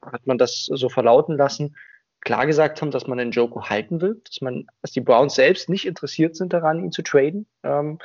hat 0.03 0.27
man 0.27 0.37
das 0.37 0.67
so 0.71 0.91
verlauten 0.91 1.37
lassen, 1.37 1.77
klar 2.21 2.47
gesagt 2.47 2.83
haben, 2.83 2.91
dass 2.91 3.07
man 3.07 3.17
den 3.17 3.31
Joko 3.31 3.71
halten 3.71 4.03
will, 4.03 4.21
dass 4.25 4.43
man, 4.43 4.67
dass 4.83 4.91
die 4.93 5.01
Browns 5.01 5.35
selbst 5.35 5.71
nicht 5.71 5.87
interessiert 5.87 6.37
sind 6.37 6.53
daran, 6.53 6.85
ihn 6.85 6.93
zu 6.93 7.03
traden. 7.03 7.47
Ähm, 7.63 7.99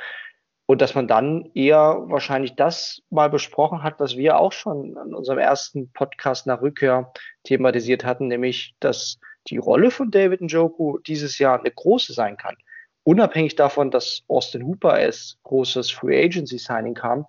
und 0.66 0.80
dass 0.80 0.94
man 0.94 1.06
dann 1.06 1.50
eher 1.54 2.04
wahrscheinlich 2.06 2.56
das 2.56 3.02
mal 3.10 3.28
besprochen 3.28 3.82
hat, 3.82 4.00
was 4.00 4.16
wir 4.16 4.38
auch 4.38 4.52
schon 4.52 4.96
in 4.96 5.14
unserem 5.14 5.38
ersten 5.38 5.92
Podcast 5.92 6.46
nach 6.46 6.62
Rückkehr 6.62 7.12
thematisiert 7.42 8.04
hatten, 8.04 8.28
nämlich, 8.28 8.74
dass 8.80 9.18
die 9.48 9.58
Rolle 9.58 9.90
von 9.90 10.10
David 10.10 10.40
Njoku 10.40 10.98
dieses 10.98 11.38
Jahr 11.38 11.58
eine 11.58 11.70
große 11.70 12.14
sein 12.14 12.36
kann. 12.36 12.56
Unabhängig 13.02 13.56
davon, 13.56 13.90
dass 13.90 14.22
Austin 14.28 14.64
Hooper 14.64 14.94
als 14.94 15.38
großes 15.42 15.90
Free 15.90 16.24
Agency 16.24 16.56
Signing 16.56 16.94
kam, 16.94 17.26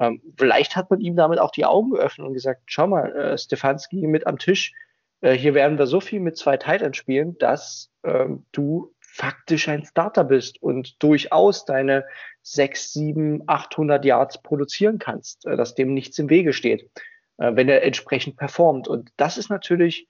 ähm, 0.00 0.20
vielleicht 0.36 0.76
hat 0.76 0.90
man 0.90 1.00
ihm 1.00 1.16
damit 1.16 1.38
auch 1.38 1.50
die 1.50 1.64
Augen 1.64 1.90
geöffnet 1.90 2.26
und 2.26 2.34
gesagt, 2.34 2.62
schau 2.66 2.86
mal, 2.86 3.14
äh, 3.16 3.38
Stefanski 3.38 4.06
mit 4.06 4.26
am 4.26 4.38
Tisch, 4.38 4.72
äh, 5.20 5.32
hier 5.32 5.54
werden 5.54 5.78
wir 5.78 5.86
so 5.86 6.00
viel 6.00 6.20
mit 6.20 6.36
zwei 6.36 6.56
Titans 6.56 6.96
spielen, 6.96 7.36
dass 7.38 7.90
ähm, 8.04 8.46
du 8.52 8.94
faktisch 9.00 9.68
ein 9.68 9.84
Starter 9.84 10.22
bist 10.22 10.62
und 10.62 11.02
durchaus 11.02 11.64
deine 11.64 12.04
6, 12.52 12.92
7, 12.92 13.42
800 13.46 14.04
Yards 14.04 14.42
produzieren 14.42 14.98
kannst, 14.98 15.46
äh, 15.46 15.56
dass 15.56 15.74
dem 15.74 15.94
nichts 15.94 16.18
im 16.18 16.30
Wege 16.30 16.52
steht, 16.52 16.90
äh, 17.38 17.54
wenn 17.54 17.68
er 17.68 17.82
entsprechend 17.82 18.36
performt. 18.36 18.88
Und 18.88 19.10
das 19.16 19.38
ist 19.38 19.50
natürlich 19.50 20.06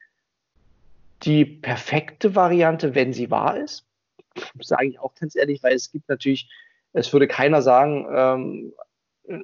die 1.23 1.45
perfekte 1.45 2.35
Variante, 2.35 2.95
wenn 2.95 3.13
sie 3.13 3.31
wahr 3.31 3.59
ist. 3.59 3.85
Sage 4.61 4.87
ich 4.87 5.01
auch 5.01 5.15
ganz 5.15 5.35
ehrlich, 5.35 5.63
weil 5.63 5.75
es 5.75 5.91
gibt 5.91 6.09
natürlich, 6.09 6.49
es 6.93 7.13
würde 7.13 7.27
keiner 7.27 7.61
sagen, 7.61 8.07
ähm, 8.15 8.73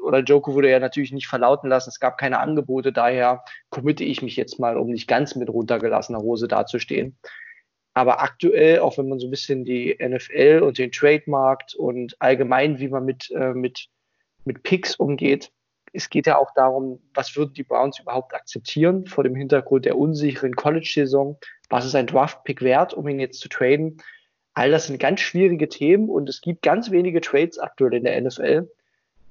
oder 0.03 0.21
Joko 0.21 0.55
würde 0.55 0.71
ja 0.71 0.79
natürlich 0.79 1.13
nicht 1.13 1.27
verlauten 1.27 1.69
lassen, 1.69 1.91
es 1.91 2.01
gab 2.01 2.17
keine 2.17 2.39
Angebote, 2.39 2.93
daher 2.93 3.45
committe 3.71 4.05
ich 4.05 4.23
mich 4.23 4.37
jetzt 4.37 4.59
mal, 4.59 4.79
um 4.79 4.89
nicht 4.89 5.09
ganz 5.09 5.35
mit 5.35 5.51
runtergelassener 5.51 6.21
Hose 6.21 6.49
dazustehen. 6.49 7.19
Aber 7.95 8.21
aktuell, 8.21 8.81
auch 8.81 8.99
wenn 8.99 9.09
man 9.09 9.21
so 9.21 9.29
ein 9.29 9.31
bisschen 9.31 9.65
die 9.65 9.97
NFL 10.01 10.63
und 10.65 10.79
den 10.79 10.91
Trademarkt 10.91 11.77
und 11.77 12.17
allgemein, 12.21 12.81
wie 12.81 12.89
man 12.89 13.05
mit, 13.05 13.31
äh, 13.31 13.55
mit, 13.55 13.87
mit 14.45 14.65
Picks 14.65 14.97
umgeht, 14.97 15.53
es 15.93 16.11
geht 16.11 16.27
ja 16.27 16.37
auch 16.37 16.53
darum, 16.55 17.01
was 17.15 17.37
würden 17.37 17.55
die 17.55 17.63
Browns 17.63 18.01
überhaupt 18.01 18.35
akzeptieren 18.35 19.07
vor 19.07 19.23
dem 19.23 19.37
Hintergrund 19.37 19.85
der 19.85 19.97
unsicheren 19.97 20.57
College-Saison? 20.57 21.39
Was 21.71 21.87
ist 21.87 21.95
ein 21.95 22.09
Draft-Pick 22.09 22.63
wert, 22.63 22.95
um 22.95 23.07
ihn 23.07 23.21
jetzt 23.21 23.39
zu 23.39 23.49
traden? 23.49 24.03
All 24.55 24.73
das 24.73 24.89
sind 24.89 24.99
ganz 24.99 25.21
schwierige 25.21 25.69
Themen 25.69 26.09
und 26.09 26.29
es 26.29 26.41
gibt 26.41 26.63
ganz 26.63 26.91
wenige 26.91 27.21
Trades 27.21 27.61
aktuell 27.61 27.95
in 27.95 28.05
der 28.05 28.21
NFL. 28.21 28.69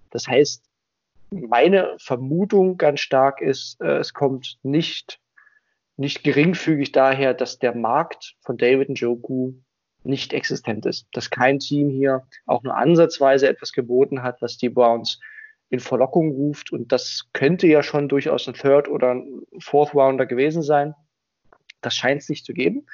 Das 0.10 0.26
heißt, 0.28 0.64
meine 1.32 1.96
Vermutung 1.98 2.78
ganz 2.78 3.02
stark 3.02 3.42
ist, 3.42 3.82
äh, 3.82 3.98
es 3.98 4.14
kommt 4.14 4.58
nicht 4.64 5.20
nicht 6.04 6.24
geringfügig 6.24 6.92
daher, 6.92 7.34
dass 7.34 7.60
der 7.60 7.74
Markt 7.74 8.36
von 8.42 8.58
David 8.58 8.90
Njoku 8.90 9.54
nicht 10.04 10.34
existent 10.34 10.86
ist, 10.86 11.08
dass 11.14 11.30
kein 11.30 11.60
Team 11.60 11.90
hier 11.90 12.28
auch 12.46 12.62
nur 12.62 12.76
ansatzweise 12.76 13.48
etwas 13.48 13.72
geboten 13.72 14.22
hat, 14.22 14.42
was 14.42 14.58
die 14.58 14.68
Browns 14.68 15.22
in 15.70 15.80
Verlockung 15.80 16.32
ruft. 16.32 16.74
Und 16.74 16.92
das 16.92 17.30
könnte 17.32 17.68
ja 17.68 17.84
schon 17.84 18.10
durchaus 18.10 18.48
ein 18.48 18.54
Third 18.54 18.90
oder 18.90 19.16
ein 19.16 19.44
Fourth 19.60 19.96
Rounder 19.96 20.26
gewesen 20.26 20.62
sein. 20.62 20.94
Das 21.80 21.96
scheint 21.96 22.22
es 22.22 22.30
nicht 22.30 22.46
zu 22.46 22.54
geben. 22.54 22.86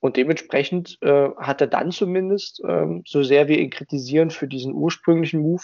Und 0.00 0.16
dementsprechend 0.16 0.98
äh, 1.00 1.30
hat 1.36 1.60
er 1.60 1.68
dann 1.68 1.92
zumindest, 1.92 2.60
ähm, 2.66 3.04
so 3.06 3.22
sehr 3.22 3.46
wir 3.46 3.58
ihn 3.58 3.70
kritisieren 3.70 4.30
für 4.30 4.48
diesen 4.48 4.72
ursprünglichen 4.72 5.40
Move, 5.40 5.62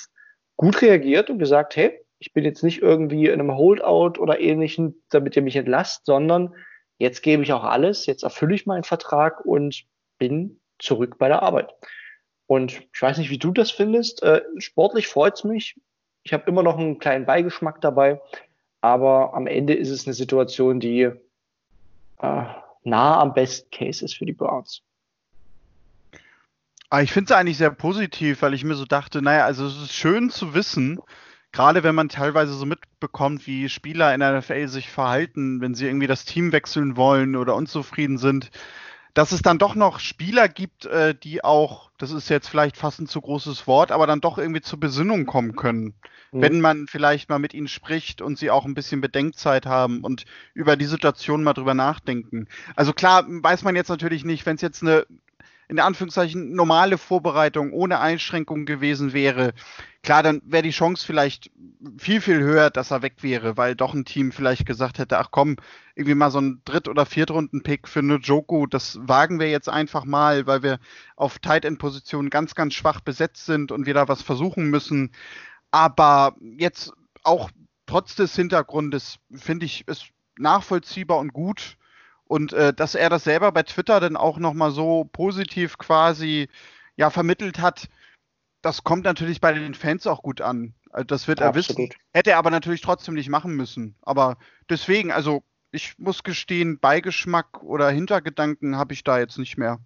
gut 0.56 0.80
reagiert 0.80 1.28
und 1.28 1.40
gesagt, 1.40 1.74
hey, 1.74 2.00
ich 2.18 2.32
bin 2.32 2.44
jetzt 2.44 2.62
nicht 2.62 2.82
irgendwie 2.82 3.26
in 3.26 3.40
einem 3.40 3.56
Holdout 3.56 4.20
oder 4.20 4.40
ähnlichen, 4.40 5.02
damit 5.10 5.36
ihr 5.36 5.42
mich 5.42 5.56
entlasst, 5.56 6.06
sondern 6.06 6.54
jetzt 6.98 7.22
gebe 7.22 7.42
ich 7.42 7.52
auch 7.52 7.64
alles, 7.64 8.06
jetzt 8.06 8.24
erfülle 8.24 8.54
ich 8.54 8.66
meinen 8.66 8.84
Vertrag 8.84 9.44
und 9.44 9.84
bin 10.18 10.60
zurück 10.78 11.16
bei 11.18 11.28
der 11.28 11.42
Arbeit. 11.42 11.72
Und 12.46 12.80
ich 12.92 13.02
weiß 13.02 13.18
nicht, 13.18 13.30
wie 13.30 13.38
du 13.38 13.52
das 13.52 13.70
findest. 13.70 14.22
Äh, 14.22 14.42
sportlich 14.58 15.06
freut's 15.06 15.44
mich. 15.44 15.78
Ich 16.22 16.32
habe 16.32 16.48
immer 16.48 16.62
noch 16.62 16.78
einen 16.78 16.98
kleinen 16.98 17.26
Beigeschmack 17.26 17.80
dabei, 17.80 18.20
aber 18.80 19.34
am 19.34 19.46
Ende 19.46 19.74
ist 19.74 19.90
es 19.90 20.06
eine 20.06 20.14
Situation, 20.14 20.80
die 20.80 21.02
äh, 21.02 22.44
nah 22.84 23.20
am 23.20 23.34
Best 23.34 23.70
Case 23.70 24.04
ist 24.04 24.16
für 24.16 24.26
die 24.26 24.32
Browns. 24.32 24.82
Ah, 26.90 27.02
ich 27.02 27.12
finde 27.12 27.32
es 27.32 27.38
eigentlich 27.38 27.58
sehr 27.58 27.70
positiv, 27.70 28.40
weil 28.40 28.54
ich 28.54 28.64
mir 28.64 28.74
so 28.74 28.86
dachte, 28.86 29.20
naja, 29.20 29.44
also 29.44 29.66
es 29.66 29.76
ist 29.76 29.92
schön 29.92 30.30
zu 30.30 30.54
wissen, 30.54 30.98
gerade 31.52 31.82
wenn 31.82 31.94
man 31.94 32.08
teilweise 32.08 32.52
so 32.52 32.66
mitbekommt, 32.66 33.46
wie 33.46 33.68
Spieler 33.68 34.14
in 34.14 34.20
der 34.20 34.38
NFL 34.38 34.68
sich 34.68 34.90
verhalten, 34.90 35.60
wenn 35.60 35.74
sie 35.74 35.86
irgendwie 35.86 36.06
das 36.06 36.24
Team 36.24 36.52
wechseln 36.52 36.96
wollen 36.96 37.36
oder 37.36 37.54
unzufrieden 37.54 38.18
sind, 38.18 38.50
dass 39.14 39.32
es 39.32 39.42
dann 39.42 39.58
doch 39.58 39.74
noch 39.74 39.98
Spieler 39.98 40.48
gibt, 40.48 40.86
äh, 40.86 41.14
die 41.14 41.42
auch, 41.42 41.90
das 41.98 42.12
ist 42.12 42.28
jetzt 42.28 42.48
vielleicht 42.48 42.76
fast 42.76 43.00
ein 43.00 43.08
zu 43.08 43.20
großes 43.20 43.66
Wort, 43.66 43.90
aber 43.90 44.06
dann 44.06 44.20
doch 44.20 44.38
irgendwie 44.38 44.60
zur 44.60 44.78
Besinnung 44.78 45.26
kommen 45.26 45.56
können. 45.56 45.94
Mhm. 46.30 46.40
Wenn 46.40 46.60
man 46.60 46.86
vielleicht 46.86 47.28
mal 47.28 47.38
mit 47.38 47.54
ihnen 47.54 47.66
spricht 47.68 48.22
und 48.22 48.38
sie 48.38 48.50
auch 48.50 48.64
ein 48.64 48.74
bisschen 48.74 49.00
Bedenkzeit 49.00 49.66
haben 49.66 50.02
und 50.02 50.24
über 50.54 50.76
die 50.76 50.84
Situation 50.84 51.42
mal 51.42 51.54
drüber 51.54 51.74
nachdenken. 51.74 52.46
Also 52.76 52.92
klar, 52.92 53.24
weiß 53.26 53.64
man 53.64 53.74
jetzt 53.74 53.88
natürlich 53.88 54.24
nicht, 54.24 54.46
wenn 54.46 54.56
es 54.56 54.62
jetzt 54.62 54.82
eine 54.82 55.04
in 55.68 55.80
Anführungszeichen 55.80 56.54
normale 56.54 56.96
Vorbereitung 56.96 57.72
ohne 57.72 58.00
Einschränkungen 58.00 58.64
gewesen 58.64 59.12
wäre, 59.12 59.52
klar, 60.02 60.22
dann 60.22 60.40
wäre 60.44 60.62
die 60.62 60.70
Chance 60.70 61.04
vielleicht 61.04 61.50
viel, 61.98 62.20
viel 62.20 62.40
höher, 62.40 62.70
dass 62.70 62.90
er 62.90 63.02
weg 63.02 63.22
wäre, 63.22 63.56
weil 63.56 63.74
doch 63.74 63.94
ein 63.94 64.04
Team 64.04 64.32
vielleicht 64.32 64.66
gesagt 64.66 64.98
hätte, 64.98 65.18
ach 65.18 65.30
komm, 65.30 65.56
irgendwie 65.94 66.14
mal 66.14 66.30
so 66.30 66.40
ein 66.40 66.62
Dritt- 66.64 66.88
oder 66.88 67.06
Viertrunden-Pick 67.06 67.88
für 67.88 68.00
Joku, 68.00 68.66
das 68.66 68.98
wagen 69.02 69.40
wir 69.40 69.50
jetzt 69.50 69.68
einfach 69.68 70.04
mal, 70.04 70.46
weil 70.46 70.62
wir 70.62 70.78
auf 71.16 71.38
Tight 71.38 71.64
End-Positionen 71.64 72.30
ganz, 72.30 72.54
ganz 72.54 72.74
schwach 72.74 73.00
besetzt 73.00 73.46
sind 73.46 73.72
und 73.72 73.86
wir 73.86 73.94
da 73.94 74.08
was 74.08 74.22
versuchen 74.22 74.70
müssen. 74.70 75.12
Aber 75.70 76.36
jetzt 76.40 76.92
auch 77.24 77.50
trotz 77.86 78.14
des 78.14 78.34
Hintergrundes 78.36 79.18
finde 79.34 79.66
ich 79.66 79.84
es 79.86 80.04
nachvollziehbar 80.38 81.18
und 81.18 81.32
gut. 81.32 81.76
Und 82.24 82.52
äh, 82.52 82.74
dass 82.74 82.94
er 82.94 83.10
das 83.10 83.24
selber 83.24 83.52
bei 83.52 83.62
Twitter 83.62 84.00
dann 84.00 84.16
auch 84.16 84.38
nochmal 84.38 84.70
so 84.70 85.08
positiv 85.12 85.78
quasi 85.78 86.48
ja 86.96 87.10
vermittelt 87.10 87.58
hat, 87.58 87.88
das 88.68 88.84
kommt 88.84 89.04
natürlich 89.04 89.40
bei 89.40 89.54
den 89.54 89.72
Fans 89.72 90.06
auch 90.06 90.22
gut 90.22 90.42
an. 90.42 90.74
Also 90.90 91.06
das 91.06 91.26
wird 91.26 91.40
er 91.40 91.54
wissen. 91.54 91.88
Hätte 92.12 92.32
er 92.32 92.36
aber 92.36 92.50
natürlich 92.50 92.82
trotzdem 92.82 93.14
nicht 93.14 93.30
machen 93.30 93.54
müssen. 93.54 93.96
Aber 94.02 94.36
deswegen, 94.68 95.10
also 95.10 95.42
ich 95.72 95.98
muss 95.98 96.22
gestehen, 96.22 96.78
Beigeschmack 96.78 97.62
oder 97.62 97.88
Hintergedanken 97.88 98.76
habe 98.76 98.92
ich 98.92 99.04
da 99.04 99.18
jetzt 99.18 99.38
nicht 99.38 99.56
mehr. 99.56 99.78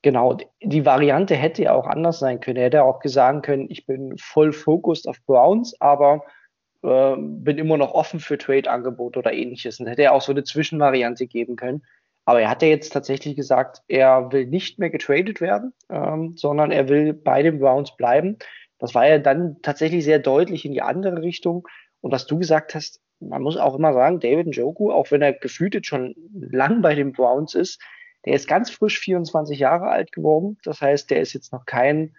Genau, 0.00 0.38
die 0.62 0.86
Variante 0.86 1.34
hätte 1.34 1.64
ja 1.64 1.72
auch 1.72 1.88
anders 1.88 2.20
sein 2.20 2.38
können. 2.38 2.58
Er 2.58 2.66
hätte 2.66 2.84
auch 2.84 3.00
sagen 3.02 3.42
können, 3.42 3.66
ich 3.68 3.84
bin 3.84 4.16
voll 4.16 4.52
fokussiert 4.52 5.08
auf 5.08 5.20
Browns, 5.26 5.78
aber 5.80 6.22
äh, 6.84 7.16
bin 7.18 7.58
immer 7.58 7.78
noch 7.78 7.94
offen 7.94 8.20
für 8.20 8.38
Trade-Angebote 8.38 9.18
oder 9.18 9.32
ähnliches. 9.32 9.80
Und 9.80 9.88
hätte 9.88 10.02
er 10.02 10.12
auch 10.12 10.22
so 10.22 10.30
eine 10.30 10.44
Zwischenvariante 10.44 11.26
geben 11.26 11.56
können. 11.56 11.82
Aber 12.28 12.42
er 12.42 12.50
hat 12.50 12.60
ja 12.60 12.68
jetzt 12.68 12.92
tatsächlich 12.92 13.36
gesagt, 13.36 13.80
er 13.88 14.30
will 14.32 14.44
nicht 14.44 14.78
mehr 14.78 14.90
getradet 14.90 15.40
werden, 15.40 15.72
ähm, 15.88 16.36
sondern 16.36 16.70
er 16.70 16.90
will 16.90 17.14
bei 17.14 17.42
den 17.42 17.58
Browns 17.58 17.96
bleiben. 17.96 18.36
Das 18.78 18.94
war 18.94 19.08
ja 19.08 19.18
dann 19.18 19.62
tatsächlich 19.62 20.04
sehr 20.04 20.18
deutlich 20.18 20.66
in 20.66 20.72
die 20.72 20.82
andere 20.82 21.22
Richtung. 21.22 21.66
Und 22.02 22.12
was 22.12 22.26
du 22.26 22.38
gesagt 22.38 22.74
hast, 22.74 23.00
man 23.18 23.40
muss 23.40 23.56
auch 23.56 23.74
immer 23.74 23.94
sagen, 23.94 24.20
David 24.20 24.48
Njoku, 24.48 24.92
auch 24.92 25.10
wenn 25.10 25.22
er 25.22 25.32
gefühlt 25.32 25.72
jetzt 25.72 25.86
schon 25.86 26.14
lang 26.34 26.82
bei 26.82 26.94
den 26.94 27.12
Browns 27.12 27.54
ist, 27.54 27.80
der 28.26 28.34
ist 28.34 28.46
ganz 28.46 28.68
frisch 28.70 29.00
24 29.00 29.58
Jahre 29.58 29.86
alt 29.88 30.12
geworden. 30.12 30.58
Das 30.64 30.82
heißt, 30.82 31.10
der 31.10 31.22
ist 31.22 31.32
jetzt 31.32 31.54
noch 31.54 31.64
kein 31.64 32.14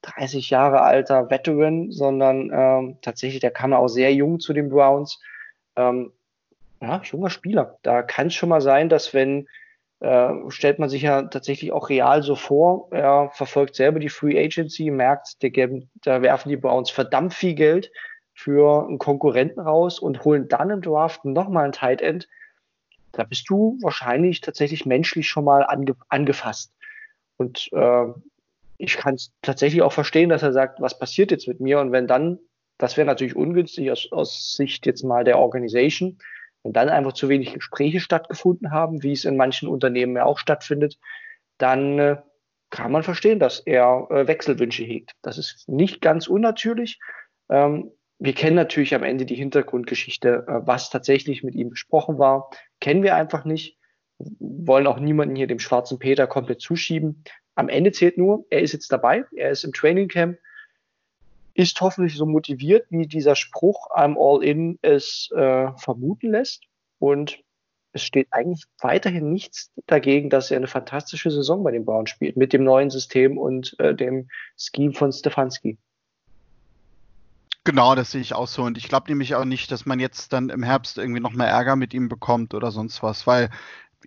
30 0.00 0.50
Jahre 0.50 0.80
alter 0.80 1.30
Veteran, 1.30 1.92
sondern 1.92 2.50
ähm, 2.52 2.98
tatsächlich, 3.00 3.38
der 3.38 3.52
kam 3.52 3.74
auch 3.74 3.86
sehr 3.86 4.12
jung 4.12 4.40
zu 4.40 4.54
den 4.54 4.70
Browns. 4.70 5.20
Ähm, 5.76 6.12
ja, 6.82 7.00
junger 7.04 7.30
Spieler. 7.30 7.78
Da 7.82 8.02
kann 8.02 8.26
es 8.26 8.34
schon 8.34 8.48
mal 8.48 8.60
sein, 8.60 8.88
dass 8.88 9.14
wenn, 9.14 9.48
äh, 10.00 10.30
stellt 10.48 10.80
man 10.80 10.88
sich 10.88 11.02
ja 11.02 11.22
tatsächlich 11.22 11.72
auch 11.72 11.88
real 11.88 12.22
so 12.22 12.34
vor, 12.34 12.88
er 12.90 13.30
verfolgt 13.32 13.76
selber 13.76 14.00
die 14.00 14.08
Free 14.08 14.38
Agency, 14.38 14.90
merkt, 14.90 15.42
der, 15.42 15.52
da 16.02 16.22
werfen 16.22 16.48
die 16.48 16.56
Browns 16.56 16.90
verdammt 16.90 17.34
viel 17.34 17.54
Geld 17.54 17.92
für 18.34 18.86
einen 18.88 18.98
Konkurrenten 18.98 19.60
raus 19.60 20.00
und 20.00 20.24
holen 20.24 20.48
dann 20.48 20.70
im 20.70 20.82
Draft 20.82 21.24
nochmal 21.24 21.66
ein 21.66 21.72
Tight 21.72 22.02
End. 22.02 22.28
Da 23.12 23.24
bist 23.24 23.48
du 23.48 23.78
wahrscheinlich 23.82 24.40
tatsächlich 24.40 24.84
menschlich 24.86 25.28
schon 25.28 25.44
mal 25.44 25.64
ange 25.64 25.94
angefasst. 26.08 26.74
Und 27.36 27.68
äh, 27.72 28.06
ich 28.78 28.96
kann 28.96 29.14
es 29.14 29.32
tatsächlich 29.42 29.82
auch 29.82 29.92
verstehen, 29.92 30.30
dass 30.30 30.42
er 30.42 30.52
sagt, 30.52 30.80
was 30.80 30.98
passiert 30.98 31.30
jetzt 31.30 31.46
mit 31.46 31.60
mir? 31.60 31.78
Und 31.78 31.92
wenn 31.92 32.08
dann, 32.08 32.40
das 32.78 32.96
wäre 32.96 33.06
natürlich 33.06 33.36
ungünstig 33.36 33.92
aus, 33.92 34.10
aus 34.10 34.56
Sicht 34.56 34.86
jetzt 34.86 35.04
mal 35.04 35.22
der 35.22 35.38
Organisation, 35.38 36.18
wenn 36.64 36.72
dann 36.72 36.88
einfach 36.88 37.12
zu 37.12 37.28
wenig 37.28 37.54
Gespräche 37.54 38.00
stattgefunden 38.00 38.70
haben, 38.70 39.02
wie 39.02 39.12
es 39.12 39.24
in 39.24 39.36
manchen 39.36 39.68
Unternehmen 39.68 40.16
ja 40.16 40.24
auch 40.24 40.38
stattfindet, 40.38 40.98
dann 41.58 41.98
äh, 41.98 42.16
kann 42.70 42.92
man 42.92 43.02
verstehen, 43.02 43.38
dass 43.38 43.60
er 43.60 44.06
äh, 44.10 44.26
Wechselwünsche 44.26 44.84
hegt. 44.84 45.12
Das 45.22 45.38
ist 45.38 45.68
nicht 45.68 46.00
ganz 46.00 46.26
unnatürlich. 46.26 46.98
Ähm, 47.50 47.90
wir 48.18 48.34
kennen 48.34 48.56
natürlich 48.56 48.94
am 48.94 49.02
Ende 49.02 49.26
die 49.26 49.34
Hintergrundgeschichte, 49.34 50.46
äh, 50.46 50.66
was 50.66 50.90
tatsächlich 50.90 51.42
mit 51.42 51.54
ihm 51.54 51.70
besprochen 51.70 52.18
war, 52.18 52.50
kennen 52.80 53.02
wir 53.02 53.16
einfach 53.16 53.44
nicht, 53.44 53.78
wollen 54.18 54.86
auch 54.86 55.00
niemanden 55.00 55.34
hier 55.34 55.48
dem 55.48 55.58
schwarzen 55.58 55.98
Peter 55.98 56.26
komplett 56.26 56.60
zuschieben. 56.60 57.24
Am 57.56 57.68
Ende 57.68 57.92
zählt 57.92 58.16
nur, 58.16 58.46
er 58.50 58.60
ist 58.60 58.72
jetzt 58.72 58.92
dabei, 58.92 59.24
er 59.34 59.50
ist 59.50 59.64
im 59.64 59.72
Training 59.72 60.08
Camp, 60.08 60.38
ist 61.54 61.80
hoffentlich 61.80 62.16
so 62.16 62.26
motiviert, 62.26 62.86
wie 62.90 63.06
dieser 63.06 63.36
Spruch 63.36 63.90
I'm 63.90 64.16
all 64.18 64.42
in 64.42 64.78
es 64.82 65.30
äh, 65.34 65.68
vermuten 65.76 66.30
lässt. 66.30 66.64
Und 66.98 67.42
es 67.92 68.02
steht 68.02 68.28
eigentlich 68.30 68.64
weiterhin 68.80 69.32
nichts 69.32 69.70
dagegen, 69.86 70.30
dass 70.30 70.50
er 70.50 70.56
eine 70.56 70.66
fantastische 70.66 71.30
Saison 71.30 71.62
bei 71.62 71.72
den 71.72 71.84
Browns 71.84 72.10
spielt, 72.10 72.36
mit 72.36 72.52
dem 72.52 72.64
neuen 72.64 72.90
System 72.90 73.36
und 73.38 73.78
äh, 73.78 73.94
dem 73.94 74.28
Scheme 74.56 74.94
von 74.94 75.12
Stefanski. 75.12 75.78
Genau, 77.64 77.94
das 77.94 78.10
sehe 78.10 78.20
ich 78.20 78.34
auch 78.34 78.48
so. 78.48 78.62
Und 78.62 78.76
ich 78.76 78.88
glaube 78.88 79.08
nämlich 79.08 79.34
auch 79.34 79.44
nicht, 79.44 79.70
dass 79.70 79.86
man 79.86 80.00
jetzt 80.00 80.32
dann 80.32 80.48
im 80.48 80.64
Herbst 80.64 80.98
irgendwie 80.98 81.20
noch 81.20 81.32
mehr 81.32 81.46
Ärger 81.46 81.76
mit 81.76 81.94
ihm 81.94 82.08
bekommt 82.08 82.54
oder 82.54 82.72
sonst 82.72 83.02
was, 83.02 83.26
weil 83.26 83.50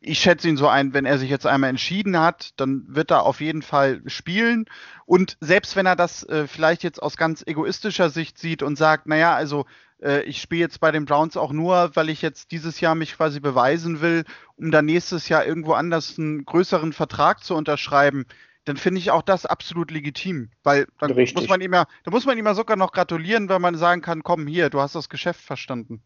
ich 0.05 0.19
schätze 0.19 0.47
ihn 0.47 0.57
so 0.57 0.67
ein, 0.67 0.93
wenn 0.93 1.05
er 1.05 1.17
sich 1.17 1.29
jetzt 1.29 1.47
einmal 1.47 1.69
entschieden 1.69 2.19
hat, 2.19 2.51
dann 2.57 2.85
wird 2.87 3.11
er 3.11 3.23
auf 3.23 3.41
jeden 3.41 3.61
Fall 3.61 4.01
spielen. 4.05 4.65
Und 5.05 5.37
selbst 5.41 5.75
wenn 5.75 5.85
er 5.85 5.95
das 5.95 6.23
äh, 6.23 6.47
vielleicht 6.47 6.83
jetzt 6.83 7.01
aus 7.01 7.17
ganz 7.17 7.43
egoistischer 7.45 8.09
Sicht 8.09 8.37
sieht 8.37 8.61
und 8.61 8.77
sagt, 8.77 9.07
naja, 9.07 9.33
also 9.33 9.65
äh, 10.01 10.21
ich 10.23 10.41
spiele 10.41 10.61
jetzt 10.61 10.79
bei 10.79 10.91
den 10.91 11.05
Browns 11.05 11.37
auch 11.37 11.51
nur, 11.51 11.95
weil 11.95 12.09
ich 12.09 12.21
jetzt 12.21 12.51
dieses 12.51 12.79
Jahr 12.79 12.93
mich 12.93 13.15
quasi 13.15 13.39
beweisen 13.39 14.01
will, 14.01 14.25
um 14.57 14.71
dann 14.71 14.85
nächstes 14.85 15.27
Jahr 15.27 15.45
irgendwo 15.45 15.73
anders 15.73 16.19
einen 16.19 16.45
größeren 16.45 16.93
Vertrag 16.93 17.43
zu 17.43 17.55
unterschreiben, 17.55 18.25
dann 18.65 18.77
finde 18.77 18.99
ich 18.99 19.11
auch 19.11 19.23
das 19.23 19.45
absolut 19.45 19.89
legitim. 19.89 20.51
Weil 20.63 20.87
dann 20.99 21.11
Richtig. 21.11 21.35
muss 21.35 21.49
man 21.49 21.61
ihm 21.61 21.73
ja, 21.73 21.87
dann 22.03 22.13
muss 22.13 22.25
man 22.25 22.37
ihm 22.37 22.45
ja 22.45 22.53
sogar 22.53 22.77
noch 22.77 22.91
gratulieren, 22.91 23.49
weil 23.49 23.59
man 23.59 23.75
sagen 23.75 24.01
kann, 24.01 24.23
komm 24.23 24.45
hier, 24.45 24.69
du 24.69 24.79
hast 24.79 24.93
das 24.93 25.09
Geschäft 25.09 25.41
verstanden. 25.41 26.03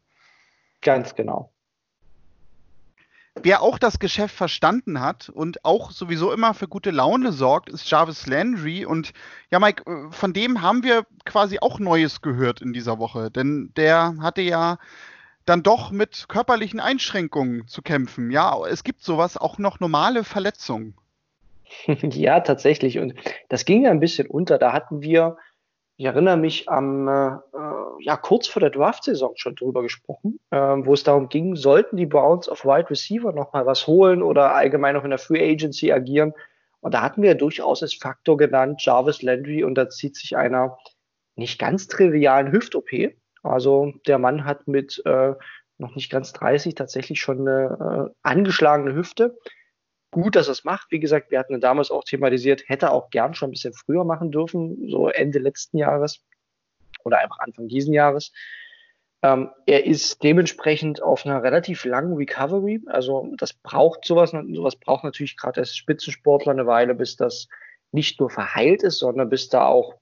Ganz 0.82 1.16
genau. 1.16 1.52
Wer 3.42 3.62
auch 3.62 3.80
das 3.80 4.00
Geschäft 4.00 4.36
verstanden 4.36 5.00
hat 5.00 5.30
und 5.30 5.64
auch 5.64 5.92
sowieso 5.92 6.32
immer 6.32 6.54
für 6.54 6.68
gute 6.68 6.92
Laune 6.92 7.32
sorgt, 7.32 7.70
ist 7.70 7.90
Jarvis 7.90 8.28
Landry. 8.28 8.86
Und 8.86 9.14
ja, 9.52 9.60
Mike, 9.60 9.84
äh, 9.90 10.12
von 10.12 10.34
dem 10.34 10.62
haben 10.62 10.84
wir 10.84 11.06
quasi 11.26 11.60
auch 11.60 11.80
Neues 11.80 12.22
gehört 12.22 12.62
in 12.62 12.74
dieser 12.74 13.00
Woche. 13.00 13.32
Denn 13.32 13.72
der 13.76 14.16
hatte 14.22 14.42
ja 14.42 14.78
dann 15.46 15.64
doch 15.64 15.92
mit 15.92 16.26
körperlichen 16.28 16.80
Einschränkungen 16.80 17.68
zu 17.68 17.82
kämpfen. 17.82 18.30
Ja, 18.30 18.56
es 18.68 18.84
gibt 18.84 19.04
sowas, 19.04 19.38
auch 19.38 19.58
noch 19.58 19.80
normale 19.80 20.24
Verletzungen. 20.24 20.94
Ja, 21.88 22.40
tatsächlich. 22.40 22.98
Und 22.98 23.14
das 23.48 23.64
ging 23.64 23.84
ja 23.84 23.92
ein 23.92 24.00
bisschen 24.00 24.28
unter. 24.28 24.58
Da 24.58 24.74
hatten 24.74 25.02
wir 25.02 25.38
ich 26.00 26.06
erinnere 26.06 26.38
mich 26.38 26.70
am, 26.70 27.10
äh, 27.10 27.38
ja, 28.00 28.16
kurz 28.16 28.48
vor 28.48 28.62
der 28.62 28.70
Draft-Saison 28.70 29.34
schon 29.36 29.56
drüber 29.56 29.82
gesprochen, 29.82 30.40
äh, 30.50 30.58
wo 30.58 30.94
es 30.94 31.04
darum 31.04 31.28
ging, 31.28 31.58
sollten 31.58 31.98
die 31.98 32.06
Browns 32.06 32.48
auf 32.48 32.64
Wide 32.64 32.90
Receiver 32.90 33.34
nochmal 33.34 33.66
was 33.66 33.86
holen 33.86 34.24
oder 34.24 34.56
allgemein 34.56 34.96
noch 34.96 35.04
in 35.04 35.10
der 35.10 35.20
Free 35.20 35.52
Agency 35.52 35.92
agieren. 35.92 36.32
Und 36.80 36.94
da 36.94 37.02
hatten 37.02 37.22
wir 37.22 37.36
durchaus 37.36 37.84
als 37.84 37.94
Faktor 37.94 38.38
genannt 38.38 38.82
Jarvis 38.82 39.22
Landry 39.24 39.62
und 39.66 39.76
da 39.76 39.90
zieht 39.90 40.16
sich 40.16 40.38
einer 40.38 40.78
nicht 41.36 41.60
ganz 41.60 41.90
trivialen 41.90 42.54
Hüft-OP. 42.54 43.12
Also 43.44 43.92
der 44.08 44.20
Mann 44.20 44.46
hat 44.46 44.70
mit 44.70 45.02
äh, 45.06 45.34
noch 45.78 45.96
nicht 45.96 46.10
ganz 46.10 46.32
30 46.32 46.76
tatsächlich 46.76 47.20
schon 47.20 47.46
eine 47.46 48.08
äh, 48.08 48.16
angeschlagene 48.24 48.96
Hüfte 48.96 49.38
gut, 50.12 50.36
dass 50.36 50.48
er 50.48 50.54
es 50.54 50.64
macht. 50.64 50.92
Wie 50.92 51.00
gesagt, 51.00 51.32
wir 51.32 51.40
hatten 51.40 51.60
damals 51.62 51.92
auch 51.92 52.04
thematisiert, 52.04 52.64
hätte 52.68 52.92
auch 52.92 53.10
gern 53.10 53.34
schon 53.34 53.50
ein 53.50 53.52
bisschen 53.52 53.74
früher 53.74 54.04
machen 54.04 54.32
dürfen, 54.32 54.90
so 54.90 55.10
Ende 55.10 55.40
letzten 55.40 55.78
Jahres 55.78 56.24
oder 57.04 57.20
einfach 57.20 57.40
Anfang 57.40 57.68
diesen 57.68 57.94
Jahres. 57.94 58.32
Ähm, 59.22 59.50
er 59.66 59.86
ist 59.86 60.24
dementsprechend 60.24 61.02
auf 61.02 61.26
einer 61.26 61.44
relativ 61.44 61.84
langen 61.84 62.16
Recovery. 62.16 62.82
Also 62.88 63.34
das 63.38 63.54
braucht 63.54 64.06
sowas, 64.06 64.32
sowas 64.32 64.76
braucht 64.78 65.04
natürlich 65.04 65.36
gerade 65.36 65.60
als 65.60 65.76
Spitzensportler 65.76 66.54
eine 66.54 66.66
Weile, 66.68 66.96
bis 66.96 67.18
das 67.18 67.48
nicht 67.92 68.20
nur 68.20 68.30
verheilt 68.30 68.84
ist, 68.84 69.00
sondern 69.00 69.30
bis 69.30 69.50
da 69.50 69.66
auch 69.66 69.96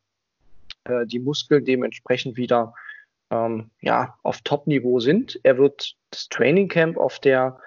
äh, 0.84 1.06
die 1.06 1.20
Muskeln 1.20 1.66
dementsprechend 1.66 2.38
wieder 2.38 2.74
ähm, 3.32 3.72
ja, 3.82 4.16
auf 4.24 4.42
Top-Niveau 4.42 5.00
sind. 5.00 5.40
Er 5.44 5.58
wird 5.58 5.96
das 6.12 6.30
Training 6.30 6.68
Camp 6.68 6.98
auf 6.98 7.20
der 7.20 7.60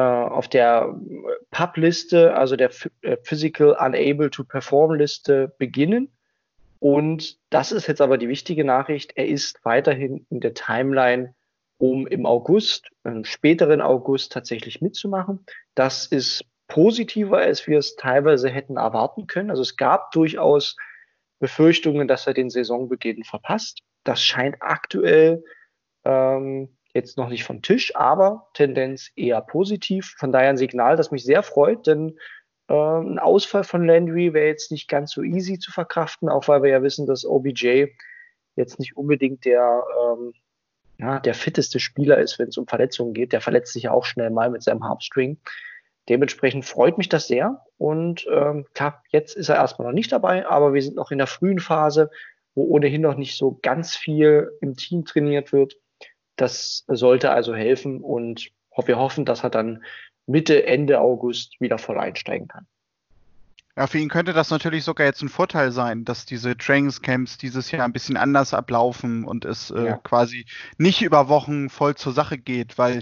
auf 0.00 0.48
der 0.48 0.94
PUB-Liste, 1.50 2.34
also 2.34 2.56
der 2.56 2.70
äh, 3.02 3.16
Physical 3.22 3.76
Unable 3.78 4.30
to 4.30 4.44
Perform-Liste 4.44 5.54
beginnen. 5.58 6.10
Und 6.78 7.38
das 7.50 7.72
ist 7.72 7.86
jetzt 7.86 8.00
aber 8.00 8.18
die 8.18 8.28
wichtige 8.28 8.64
Nachricht. 8.64 9.12
Er 9.16 9.28
ist 9.28 9.60
weiterhin 9.64 10.26
in 10.30 10.40
der 10.40 10.54
Timeline, 10.54 11.34
um 11.78 12.06
im 12.06 12.26
August, 12.26 12.90
im 13.04 13.24
späteren 13.24 13.80
August 13.80 14.32
tatsächlich 14.32 14.80
mitzumachen. 14.80 15.44
Das 15.74 16.06
ist 16.06 16.44
positiver, 16.68 17.38
als 17.38 17.66
wir 17.66 17.78
es 17.78 17.96
teilweise 17.96 18.48
hätten 18.48 18.78
erwarten 18.78 19.26
können. 19.26 19.50
Also 19.50 19.62
es 19.62 19.76
gab 19.76 20.10
durchaus 20.12 20.76
Befürchtungen, 21.38 22.08
dass 22.08 22.26
er 22.26 22.34
den 22.34 22.50
Saisonbeginn 22.50 23.24
verpasst. 23.24 23.80
Das 24.04 24.22
scheint 24.22 24.56
aktuell 24.60 25.44
ähm, 26.04 26.76
jetzt 26.94 27.16
noch 27.16 27.28
nicht 27.28 27.44
vom 27.44 27.62
Tisch, 27.62 27.96
aber 27.96 28.48
Tendenz 28.54 29.10
eher 29.16 29.40
positiv. 29.40 30.14
Von 30.18 30.32
daher 30.32 30.50
ein 30.50 30.56
Signal, 30.56 30.96
das 30.96 31.10
mich 31.10 31.24
sehr 31.24 31.42
freut, 31.42 31.86
denn 31.86 32.18
Äh, 32.68 32.74
ein 32.74 33.18
Ausfall 33.18 33.64
von 33.64 33.84
Landry 33.86 34.32
wäre 34.32 34.46
jetzt 34.46 34.70
nicht 34.70 34.88
ganz 34.88 35.12
so 35.12 35.22
easy 35.22 35.58
zu 35.58 35.72
verkraften, 35.72 36.28
auch 36.28 36.48
weil 36.48 36.62
wir 36.62 36.70
ja 36.70 36.82
wissen, 36.82 37.06
dass 37.06 37.24
OBJ 37.26 37.86
jetzt 38.56 38.78
nicht 38.78 38.96
unbedingt 38.96 39.44
der, 39.44 39.82
ähm, 40.00 40.32
ja, 40.98 41.18
der 41.20 41.34
fitteste 41.34 41.80
Spieler 41.80 42.18
ist, 42.18 42.38
wenn 42.38 42.48
es 42.48 42.56
um 42.56 42.66
Verletzungen 42.68 43.14
geht. 43.14 43.32
Der 43.32 43.40
verletzt 43.40 43.72
sich 43.72 43.84
ja 43.84 43.92
auch 43.92 44.04
schnell 44.04 44.30
mal 44.30 44.48
mit 44.50 44.62
seinem 44.62 44.84
Harpstring. 44.84 45.38
Dementsprechend 46.08 46.64
freut 46.64 46.98
mich 46.98 47.08
das 47.08 47.26
sehr. 47.26 47.64
Und 47.78 48.26
ähm, 48.30 48.66
klar, 48.74 49.02
jetzt 49.10 49.36
ist 49.36 49.48
er 49.48 49.56
erstmal 49.56 49.88
noch 49.88 49.94
nicht 49.94 50.12
dabei, 50.12 50.46
aber 50.46 50.72
wir 50.72 50.82
sind 50.82 50.96
noch 50.96 51.10
in 51.10 51.18
der 51.18 51.26
frühen 51.26 51.58
Phase, 51.58 52.10
wo 52.54 52.64
ohnehin 52.64 53.02
noch 53.02 53.16
nicht 53.16 53.36
so 53.36 53.58
ganz 53.62 53.96
viel 53.96 54.52
im 54.60 54.76
Team 54.76 55.04
trainiert 55.04 55.52
wird. 55.52 55.76
Das 56.36 56.84
sollte 56.88 57.30
also 57.30 57.54
helfen 57.54 58.00
und 58.00 58.50
wir 58.86 58.98
hoffen, 58.98 59.24
dass 59.24 59.44
er 59.44 59.50
dann 59.50 59.84
Mitte, 60.26 60.66
Ende 60.66 61.00
August 61.00 61.60
wieder 61.60 61.78
voll 61.78 61.98
einsteigen 61.98 62.48
kann. 62.48 62.66
Ja, 63.76 63.86
für 63.86 63.98
ihn 63.98 64.10
könnte 64.10 64.34
das 64.34 64.50
natürlich 64.50 64.84
sogar 64.84 65.06
jetzt 65.06 65.22
ein 65.22 65.30
Vorteil 65.30 65.72
sein, 65.72 66.04
dass 66.04 66.26
diese 66.26 66.56
Trainingscamps 66.56 67.38
dieses 67.38 67.70
Jahr 67.70 67.86
ein 67.86 67.92
bisschen 67.92 68.18
anders 68.18 68.52
ablaufen 68.52 69.24
und 69.24 69.46
es 69.46 69.70
äh, 69.70 69.86
ja. 69.86 69.96
quasi 69.96 70.44
nicht 70.76 71.00
über 71.00 71.28
Wochen 71.28 71.70
voll 71.70 71.94
zur 71.94 72.12
Sache 72.12 72.36
geht, 72.36 72.76
weil 72.76 73.00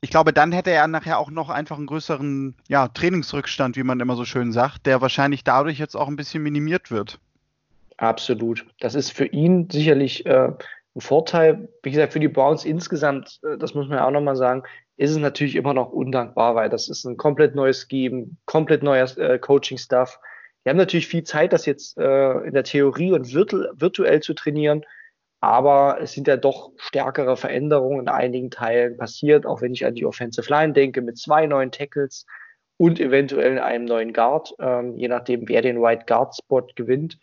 ich 0.00 0.10
glaube, 0.10 0.32
dann 0.32 0.52
hätte 0.52 0.70
er 0.70 0.86
nachher 0.86 1.18
auch 1.18 1.30
noch 1.30 1.48
einfach 1.48 1.78
einen 1.78 1.86
größeren 1.86 2.54
ja, 2.68 2.88
Trainingsrückstand, 2.88 3.76
wie 3.76 3.82
man 3.82 3.98
immer 4.00 4.14
so 4.14 4.24
schön 4.24 4.52
sagt, 4.52 4.86
der 4.86 5.00
wahrscheinlich 5.00 5.42
dadurch 5.42 5.78
jetzt 5.78 5.96
auch 5.96 6.08
ein 6.08 6.16
bisschen 6.16 6.42
minimiert 6.42 6.90
wird. 6.90 7.18
Absolut. 7.96 8.66
Das 8.80 8.94
ist 8.94 9.10
für 9.10 9.26
ihn 9.26 9.68
sicherlich 9.70 10.26
äh, 10.26 10.52
ein 10.96 11.00
Vorteil. 11.00 11.68
Wie 11.82 11.90
gesagt, 11.90 12.12
für 12.12 12.20
die 12.20 12.28
Browns 12.28 12.64
insgesamt, 12.64 13.40
äh, 13.42 13.58
das 13.58 13.74
muss 13.74 13.88
man 13.88 13.98
ja 13.98 14.06
auch 14.06 14.10
nochmal 14.10 14.36
sagen, 14.36 14.62
ist 14.96 15.10
es 15.10 15.16
natürlich 15.16 15.56
immer 15.56 15.74
noch 15.74 15.90
undankbar, 15.90 16.54
weil 16.54 16.68
das 16.68 16.88
ist 16.88 17.04
ein 17.04 17.16
komplett 17.16 17.54
neues 17.54 17.86
Scheme, 17.88 18.28
komplett 18.46 18.82
neuer 18.82 19.06
äh, 19.18 19.38
Coaching-Stuff. 19.38 20.20
Die 20.64 20.70
haben 20.70 20.76
natürlich 20.76 21.08
viel 21.08 21.24
Zeit, 21.24 21.52
das 21.52 21.66
jetzt 21.66 21.98
äh, 21.98 22.38
in 22.46 22.54
der 22.54 22.64
Theorie 22.64 23.12
und 23.12 23.34
virtu 23.34 23.64
virtuell 23.74 24.20
zu 24.20 24.34
trainieren, 24.34 24.84
aber 25.40 25.98
es 26.00 26.12
sind 26.12 26.26
ja 26.26 26.38
doch 26.38 26.72
stärkere 26.76 27.36
Veränderungen 27.36 28.00
in 28.00 28.08
einigen 28.08 28.50
Teilen 28.50 28.96
passiert, 28.96 29.44
auch 29.44 29.60
wenn 29.60 29.74
ich 29.74 29.84
an 29.84 29.94
die 29.94 30.06
Offensive 30.06 30.48
Line 30.48 30.72
denke, 30.72 31.02
mit 31.02 31.18
zwei 31.18 31.46
neuen 31.46 31.70
Tackles 31.70 32.24
und 32.78 32.98
eventuell 32.98 33.58
einem 33.58 33.84
neuen 33.84 34.12
Guard, 34.12 34.54
ähm, 34.58 34.96
je 34.96 35.08
nachdem, 35.08 35.48
wer 35.48 35.60
den 35.60 35.82
White 35.82 36.04
Guard 36.06 36.34
Spot 36.34 36.66
gewinnt. 36.74 37.18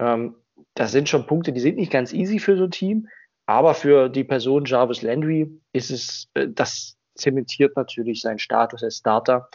Ähm, 0.00 0.34
das 0.74 0.92
sind 0.92 1.08
schon 1.08 1.26
Punkte, 1.26 1.52
die 1.52 1.60
sind 1.60 1.76
nicht 1.76 1.92
ganz 1.92 2.12
easy 2.12 2.38
für 2.38 2.56
so 2.56 2.64
ein 2.64 2.70
Team, 2.70 3.08
aber 3.46 3.74
für 3.74 4.08
die 4.08 4.24
Person 4.24 4.64
Jarvis 4.64 5.02
Landry 5.02 5.50
ist 5.72 5.90
es, 5.90 6.28
äh, 6.34 6.48
das 6.48 6.96
zementiert 7.14 7.76
natürlich 7.76 8.20
seinen 8.22 8.38
Status 8.38 8.82
als 8.82 8.98
Starter, 8.98 9.48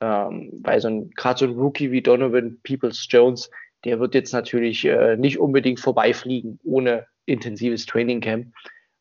ähm, 0.00 0.50
weil 0.62 0.80
so 0.80 0.88
ein, 0.88 1.10
gerade 1.10 1.38
so 1.38 1.44
ein 1.46 1.58
Rookie 1.58 1.90
wie 1.90 2.02
Donovan 2.02 2.58
Peoples 2.62 3.06
Jones, 3.08 3.50
der 3.84 4.00
wird 4.00 4.14
jetzt 4.14 4.32
natürlich 4.32 4.84
äh, 4.84 5.16
nicht 5.16 5.38
unbedingt 5.38 5.80
vorbeifliegen 5.80 6.58
ohne 6.64 7.06
intensives 7.26 7.86
Training 7.86 8.20
Camp. 8.20 8.54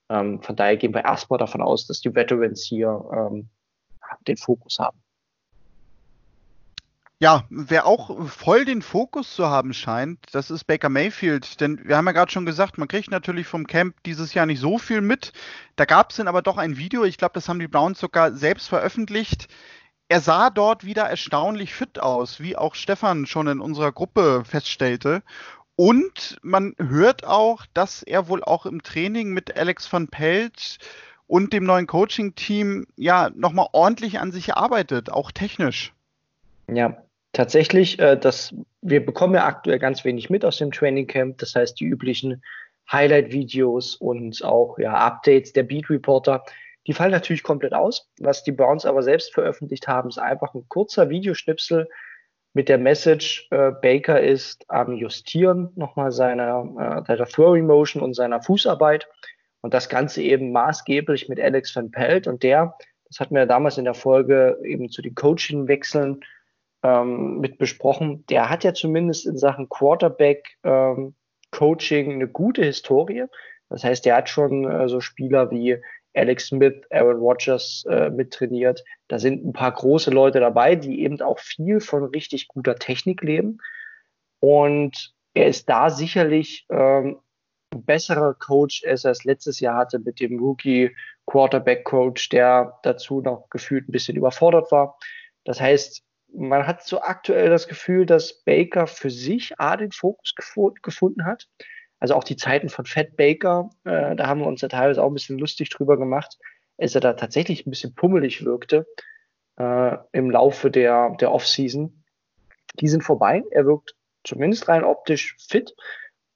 Ähm, 0.10 0.42
von 0.42 0.56
daher 0.56 0.78
gehen 0.78 0.94
wir 0.94 1.06
erstmal 1.06 1.40
davon 1.40 1.62
aus, 1.62 1.88
dass 1.88 2.02
die 2.02 2.14
Veterans 2.14 2.64
hier 2.64 3.04
ähm, 3.14 3.50
den 4.28 4.38
Fokus 4.38 4.78
haben. 4.80 5.02
Ja, 7.22 7.44
wer 7.52 7.86
auch 7.86 8.28
voll 8.30 8.66
den 8.66 8.82
Fokus 8.82 9.36
zu 9.36 9.48
haben 9.48 9.76
scheint, 9.76 10.18
das 10.32 10.50
ist 10.50 10.64
Baker 10.64 10.90
Mayfield. 10.90 11.62
Denn 11.62 11.80
wir 11.88 11.96
haben 11.96 12.08
ja 12.08 12.14
gerade 12.14 12.32
schon 12.32 12.48
gesagt, 12.48 12.80
man 12.80 12.88
kriegt 12.88 13.12
natürlich 13.12 13.46
vom 13.46 13.68
Camp 13.68 13.96
dieses 14.08 14.34
Jahr 14.34 14.48
nicht 14.48 14.60
so 14.60 14.80
viel 14.80 15.02
mit. 15.02 15.32
Da 15.76 15.86
gab 15.86 16.10
es 16.10 16.16
dann 16.16 16.28
aber 16.28 16.42
doch 16.42 16.58
ein 16.58 16.78
Video, 16.78 17.04
ich 17.04 17.20
glaube, 17.20 17.34
das 17.36 17.48
haben 17.48 17.60
die 17.60 17.68
Browns 17.68 18.00
sogar 18.00 18.32
selbst 18.32 18.70
veröffentlicht. 18.70 19.50
Er 20.10 20.20
sah 20.20 20.50
dort 20.50 20.84
wieder 20.84 21.04
erstaunlich 21.04 21.76
fit 21.76 22.00
aus, 22.00 22.40
wie 22.40 22.58
auch 22.58 22.74
Stefan 22.74 23.28
schon 23.28 23.46
in 23.46 23.60
unserer 23.60 23.92
Gruppe 23.92 24.42
feststellte. 24.44 25.22
Und 25.76 26.40
man 26.42 26.74
hört 26.80 27.24
auch, 27.24 27.68
dass 27.76 28.02
er 28.02 28.30
wohl 28.30 28.44
auch 28.44 28.66
im 28.66 28.82
Training 28.82 29.30
mit 29.30 29.56
Alex 29.56 29.94
van 29.94 30.08
Pelt 30.08 30.80
und 31.28 31.54
dem 31.54 31.66
neuen 31.66 31.86
Coaching-Team 31.86 32.88
ja 32.96 33.30
nochmal 33.36 33.68
ordentlich 33.74 34.20
an 34.20 34.32
sich 34.32 34.56
arbeitet, 34.56 35.12
auch 35.12 35.32
technisch. 35.32 35.94
Ja, 36.68 36.98
tatsächlich, 37.34 38.00
äh, 38.00 38.18
das, 38.18 38.54
wir 38.82 39.06
bekommen 39.06 39.36
ja 39.36 39.46
aktuell 39.46 39.80
ganz 39.80 40.04
wenig 40.06 40.30
mit 40.30 40.46
aus 40.46 40.58
dem 40.58 40.72
Training 40.72 41.08
Camp. 41.08 41.38
Das 41.38 41.56
heißt, 41.56 41.80
die 41.80 41.86
üblichen 41.86 42.44
Highlight-Videos 42.92 43.96
und 43.96 44.44
auch 44.44 44.78
ja, 44.78 44.94
Updates 44.94 45.54
der 45.54 45.64
Beat 45.64 45.90
Reporter, 45.90 46.44
die 46.88 46.94
fallen 46.94 47.12
natürlich 47.12 47.44
komplett 47.44 47.74
aus. 47.74 48.10
Was 48.20 48.44
die 48.44 48.52
Browns 48.52 48.86
aber 48.86 49.04
selbst 49.04 49.34
veröffentlicht 49.34 49.88
haben, 49.88 50.10
ist 50.10 50.18
einfach 50.18 50.54
ein 50.54 50.66
kurzer 50.68 51.10
Videoschnipsel 51.10 51.88
mit 52.54 52.68
der 52.68 52.78
Message, 52.78 53.48
äh, 53.52 53.72
Baker 53.82 54.20
ist 54.20 54.66
am 54.68 54.94
Justieren 54.94 55.72
nochmal 55.76 56.12
seiner, 56.12 56.66
äh, 56.78 57.06
seiner 57.08 57.26
Throwing 57.26 57.66
Motion 57.66 58.02
und 58.02 58.14
seiner 58.14 58.42
Fußarbeit. 58.42 59.08
Und 59.62 59.74
das 59.74 59.90
Ganze 59.90 60.22
eben 60.22 60.52
maßgeblich 60.52 61.30
mit 61.30 61.40
Alex 61.40 61.76
van 61.76 61.92
Pelt. 61.92 62.28
Und 62.28 62.44
der, 62.44 62.76
das 63.08 63.20
hatten 63.20 63.36
wir 63.36 63.46
damals 63.46 63.78
in 63.78 63.86
der 63.86 63.94
Folge 63.94 64.60
eben 64.66 64.90
zu 64.90 65.02
den 65.02 65.16
Coaching-Wechseln 65.16 66.22
ähm, 66.84 67.40
mit 67.40 67.58
besprochen. 67.58 68.26
Der 68.28 68.50
hat 68.50 68.64
ja 68.64 68.74
zumindest 68.74 69.26
in 69.26 69.38
Sachen 69.38 69.70
Quarterback 69.70 70.58
ähm, 70.64 71.16
Coaching 71.52 72.14
eine 72.14 72.28
gute 72.28 72.64
Historie. 72.64 73.26
Das 73.70 73.84
heißt, 73.84 74.06
der 74.06 74.16
hat 74.16 74.30
schon 74.30 74.70
äh, 74.70 74.88
so 74.88 75.00
Spieler 75.00 75.52
wie 75.52 75.78
Alex 76.14 76.48
Smith, 76.48 76.82
Aaron 76.90 77.18
Rodgers 77.18 77.86
äh, 77.90 78.10
mittrainiert. 78.10 78.84
Da 79.08 79.20
sind 79.20 79.46
ein 79.46 79.54
paar 79.54 79.72
große 79.72 80.12
Leute 80.12 80.40
dabei, 80.40 80.76
die 80.76 81.02
eben 81.04 81.22
auch 81.22 81.40
viel 81.40 81.80
von 81.80 82.04
richtig 82.04 82.48
guter 82.48 82.76
Technik 82.76 83.22
leben. 83.22 83.60
Und 84.40 85.14
er 85.34 85.48
ist 85.48 85.70
da 85.70 85.90
sicherlich 85.90 86.66
ähm, 86.70 87.20
ein 87.74 87.86
besserer 87.86 88.34
Coach, 88.34 88.84
als 88.86 89.06
er 89.06 89.12
es 89.12 89.24
letztes 89.24 89.60
Jahr 89.62 89.78
hatte 89.78 90.00
mit 90.00 90.20
dem 90.20 90.40
Rookie 90.40 90.94
Quarterback 91.26 91.86
Coach, 91.86 92.28
der 92.30 92.78
dazu 92.84 93.22
noch 93.22 93.50
gefühlt 93.50 93.88
ein 93.88 93.94
bisschen 93.94 94.18
überfordert 94.18 94.72
war. 94.72 94.98
Das 95.46 95.62
heißt, 95.62 96.04
man 96.34 96.66
hat 96.66 96.84
so 96.84 97.02
aktuell 97.02 97.50
das 97.50 97.68
Gefühl, 97.68 98.06
dass 98.06 98.44
Baker 98.44 98.88
für 98.88 99.10
sich 99.10 99.60
A 99.60 99.78
den 99.78 99.92
Fokus 99.92 100.34
gef 100.36 100.56
gefunden 100.82 101.26
hat. 101.26 101.48
Also 102.00 102.16
auch 102.16 102.24
die 102.24 102.36
Zeiten 102.36 102.70
von 102.70 102.86
Fat 102.86 103.16
Baker, 103.16 103.70
äh, 103.84 104.16
da 104.16 104.28
haben 104.28 104.40
wir 104.40 104.48
uns 104.48 104.62
ja 104.62 104.68
teilweise 104.68 105.04
auch 105.04 105.08
ein 105.08 105.14
bisschen 105.14 105.38
lustig 105.38 105.70
drüber 105.70 105.98
gemacht, 105.98 106.38
als 106.78 106.96
er 106.96 107.02
da 107.02 107.14
tatsächlich 107.14 107.66
ein 107.66 107.70
bisschen 107.70 107.94
pummelig 107.94 108.44
wirkte 108.44 108.88
äh, 109.58 109.98
im 110.12 110.32
Laufe 110.32 110.72
der, 110.72 111.16
der 111.20 111.32
Offseason. 111.32 112.04
Die 112.80 112.88
sind 112.88 113.04
vorbei. 113.04 113.44
Er 113.52 113.66
wirkt 113.66 113.96
zumindest 114.24 114.68
rein 114.68 114.84
optisch 114.84 115.36
fit 115.38 115.76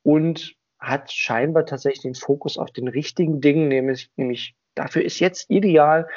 und 0.03 0.55
hat 0.77 1.11
scheinbar 1.11 1.65
tatsächlich 1.65 2.03
den 2.03 2.15
Fokus 2.15 2.57
auf 2.57 2.71
den 2.71 2.87
richtigen 2.87 3.41
Dingen, 3.41 3.67
nämlich, 3.67 4.11
nämlich 4.17 4.55
dafür 4.75 5.03
ist 5.03 5.19
jetzt 5.19 5.49
ideal, 5.49 6.07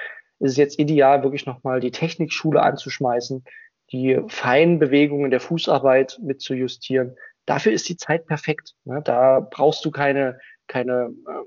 ist 0.40 0.52
es 0.52 0.56
jetzt 0.56 0.78
ideal, 0.78 1.22
wirklich 1.22 1.46
nochmal 1.46 1.80
die 1.80 1.90
Technikschule 1.90 2.62
anzuschmeißen, 2.62 3.44
die 3.92 4.20
feinen 4.28 4.78
Bewegungen 4.78 5.30
der 5.30 5.40
Fußarbeit 5.40 6.18
mit 6.22 6.40
zu 6.40 6.54
justieren. 6.54 7.16
Dafür 7.46 7.72
ist 7.72 7.88
die 7.88 7.96
Zeit 7.96 8.26
perfekt. 8.26 8.74
Ne? 8.84 9.00
Da 9.02 9.40
brauchst 9.40 9.84
du 9.84 9.90
keine, 9.90 10.38
keine, 10.66 11.14
äh, 11.26 11.44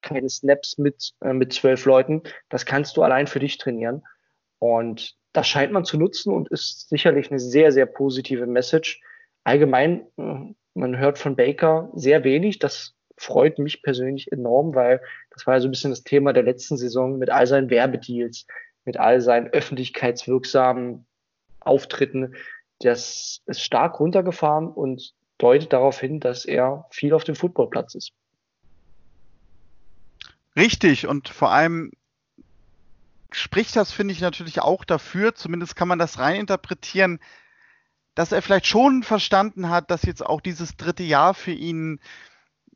keine 0.00 0.28
Snaps 0.28 0.78
mit, 0.78 1.12
äh, 1.20 1.32
mit 1.32 1.52
zwölf 1.52 1.84
Leuten. 1.84 2.22
Das 2.48 2.66
kannst 2.66 2.96
du 2.96 3.02
allein 3.02 3.26
für 3.26 3.40
dich 3.40 3.58
trainieren. 3.58 4.02
Und 4.58 5.16
das 5.32 5.48
scheint 5.48 5.72
man 5.72 5.84
zu 5.84 5.98
nutzen 5.98 6.32
und 6.32 6.48
ist 6.48 6.88
sicherlich 6.88 7.30
eine 7.30 7.40
sehr, 7.40 7.72
sehr 7.72 7.86
positive 7.86 8.46
Message. 8.46 9.00
Allgemein, 9.42 10.06
äh, 10.16 10.54
man 10.74 10.98
hört 10.98 11.18
von 11.18 11.34
Baker 11.34 11.90
sehr 11.94 12.22
wenig. 12.22 12.60
Das 12.60 12.94
freut 13.16 13.58
mich 13.58 13.82
persönlich 13.82 14.30
enorm, 14.30 14.74
weil 14.74 15.02
das 15.30 15.46
war 15.46 15.54
ja 15.54 15.60
so 15.60 15.68
ein 15.68 15.72
bisschen 15.72 15.90
das 15.90 16.04
Thema 16.04 16.32
der 16.32 16.44
letzten 16.44 16.76
Saison 16.76 17.18
mit 17.18 17.30
all 17.30 17.46
seinen 17.46 17.70
Werbedeals, 17.70 18.46
mit 18.84 18.96
all 18.96 19.20
seinen 19.20 19.48
öffentlichkeitswirksamen 19.48 21.06
Auftritten. 21.60 22.34
Das 22.80 23.42
ist 23.46 23.60
stark 23.60 24.00
runtergefahren 24.00 24.68
und 24.68 25.12
deutet 25.38 25.72
darauf 25.72 26.00
hin, 26.00 26.20
dass 26.20 26.44
er 26.44 26.86
viel 26.90 27.14
auf 27.14 27.24
dem 27.24 27.34
Footballplatz 27.34 27.94
ist. 27.94 28.12
Richtig 30.56 31.06
und 31.06 31.28
vor 31.28 31.50
allem 31.50 31.92
spricht 33.30 33.76
das, 33.76 33.92
finde 33.92 34.12
ich, 34.12 34.20
natürlich 34.20 34.60
auch 34.60 34.84
dafür, 34.84 35.34
zumindest 35.34 35.76
kann 35.76 35.88
man 35.88 35.98
das 35.98 36.18
reininterpretieren, 36.18 37.20
dass 38.14 38.32
er 38.32 38.42
vielleicht 38.42 38.66
schon 38.66 39.02
verstanden 39.02 39.70
hat, 39.70 39.90
dass 39.90 40.02
jetzt 40.02 40.24
auch 40.24 40.40
dieses 40.40 40.76
dritte 40.76 41.04
Jahr 41.04 41.34
für 41.34 41.52
ihn 41.52 42.00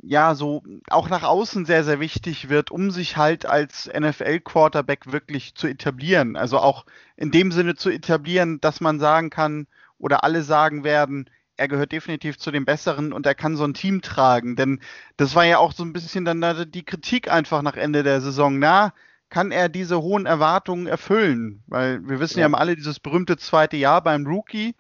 ja 0.06 0.34
so 0.34 0.62
auch 0.88 1.08
nach 1.08 1.22
außen 1.22 1.66
sehr, 1.66 1.84
sehr 1.84 2.00
wichtig 2.00 2.48
wird, 2.48 2.70
um 2.70 2.90
sich 2.90 3.16
halt 3.16 3.46
als 3.46 3.90
NFL-Quarterback 3.92 5.12
wirklich 5.12 5.54
zu 5.54 5.66
etablieren. 5.66 6.36
Also 6.36 6.58
auch 6.58 6.84
in 7.16 7.30
dem 7.30 7.52
Sinne 7.52 7.74
zu 7.74 7.90
etablieren, 7.90 8.60
dass 8.60 8.80
man 8.80 9.00
sagen 9.00 9.30
kann 9.30 9.66
oder 9.98 10.24
alle 10.24 10.42
sagen 10.42 10.84
werden, 10.84 11.30
er 11.56 11.68
gehört 11.68 11.92
definitiv 11.92 12.38
zu 12.38 12.50
den 12.50 12.64
Besseren 12.64 13.12
und 13.12 13.26
er 13.26 13.34
kann 13.34 13.56
so 13.56 13.64
ein 13.64 13.74
Team 13.74 14.02
tragen. 14.02 14.56
Denn 14.56 14.80
das 15.16 15.34
war 15.34 15.44
ja 15.44 15.58
auch 15.58 15.72
so 15.72 15.84
ein 15.84 15.92
bisschen 15.92 16.24
dann 16.24 16.70
die 16.70 16.84
Kritik 16.84 17.30
einfach 17.30 17.62
nach 17.62 17.76
Ende 17.76 18.02
der 18.02 18.20
Saison. 18.20 18.58
Na, 18.58 18.92
kann 19.30 19.52
er 19.52 19.68
diese 19.68 20.02
hohen 20.02 20.26
Erwartungen 20.26 20.86
erfüllen? 20.86 21.62
Weil 21.66 22.06
wir 22.08 22.20
wissen 22.20 22.40
ja, 22.40 22.48
ja 22.48 22.54
alle 22.54 22.76
dieses 22.76 23.00
berühmte 23.00 23.36
zweite 23.36 23.76
Jahr 23.76 24.02
beim 24.02 24.26
Rookie. 24.26 24.74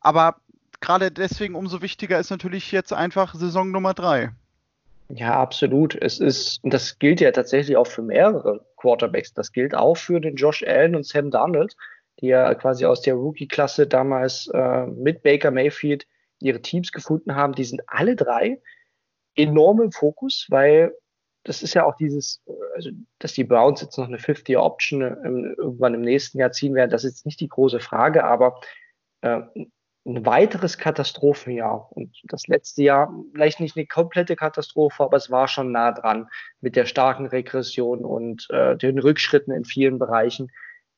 Aber 0.00 0.36
gerade 0.80 1.10
deswegen 1.10 1.54
umso 1.54 1.80
wichtiger 1.80 2.18
ist 2.18 2.30
natürlich 2.30 2.72
jetzt 2.72 2.92
einfach 2.92 3.34
Saison 3.34 3.70
Nummer 3.70 3.94
drei. 3.94 4.32
Ja, 5.08 5.40
absolut. 5.40 5.94
Es 6.00 6.20
ist, 6.20 6.62
und 6.64 6.72
das 6.72 6.98
gilt 6.98 7.20
ja 7.20 7.30
tatsächlich 7.32 7.76
auch 7.76 7.86
für 7.86 8.02
mehrere 8.02 8.64
Quarterbacks. 8.76 9.34
Das 9.34 9.52
gilt 9.52 9.74
auch 9.74 9.96
für 9.96 10.20
den 10.20 10.36
Josh 10.36 10.64
Allen 10.66 10.96
und 10.96 11.06
Sam 11.06 11.30
Darnold, 11.30 11.76
die 12.20 12.28
ja 12.28 12.54
quasi 12.54 12.86
aus 12.86 13.02
der 13.02 13.14
Rookie-Klasse 13.14 13.86
damals 13.86 14.48
äh, 14.54 14.86
mit 14.86 15.22
Baker 15.22 15.50
Mayfield 15.50 16.06
ihre 16.40 16.62
Teams 16.62 16.92
gefunden 16.92 17.34
haben. 17.34 17.54
Die 17.54 17.64
sind 17.64 17.82
alle 17.86 18.16
drei 18.16 18.60
enorm 19.34 19.80
im 19.80 19.92
Fokus, 19.92 20.46
weil 20.50 20.94
das 21.44 21.62
ist 21.62 21.74
ja 21.74 21.84
auch 21.84 21.96
dieses, 21.96 22.40
also 22.74 22.90
dass 23.18 23.32
die 23.32 23.44
Browns 23.44 23.80
jetzt 23.80 23.98
noch 23.98 24.06
eine 24.06 24.18
50-Year-Option 24.18 25.02
ähm, 25.02 25.54
irgendwann 25.58 25.94
im 25.94 26.02
nächsten 26.02 26.38
Jahr 26.38 26.52
ziehen 26.52 26.74
werden, 26.74 26.90
das 26.90 27.04
ist 27.04 27.16
jetzt 27.16 27.26
nicht 27.26 27.40
die 27.40 27.48
große 27.48 27.80
Frage, 27.80 28.24
aber 28.24 28.60
äh, 29.22 29.40
ein 30.04 30.26
weiteres 30.26 30.78
Katastrophenjahr 30.78 31.88
und 31.92 32.20
das 32.24 32.48
letzte 32.48 32.82
Jahr 32.82 33.14
vielleicht 33.32 33.60
nicht 33.60 33.76
eine 33.76 33.86
komplette 33.86 34.34
Katastrophe, 34.34 35.04
aber 35.04 35.16
es 35.16 35.30
war 35.30 35.46
schon 35.46 35.70
nah 35.70 35.92
dran 35.92 36.28
mit 36.60 36.74
der 36.74 36.86
starken 36.86 37.26
Regression 37.26 38.04
und 38.04 38.48
äh, 38.50 38.76
den 38.76 38.98
Rückschritten 38.98 39.54
in 39.54 39.64
vielen 39.64 39.98
Bereichen. 39.98 40.50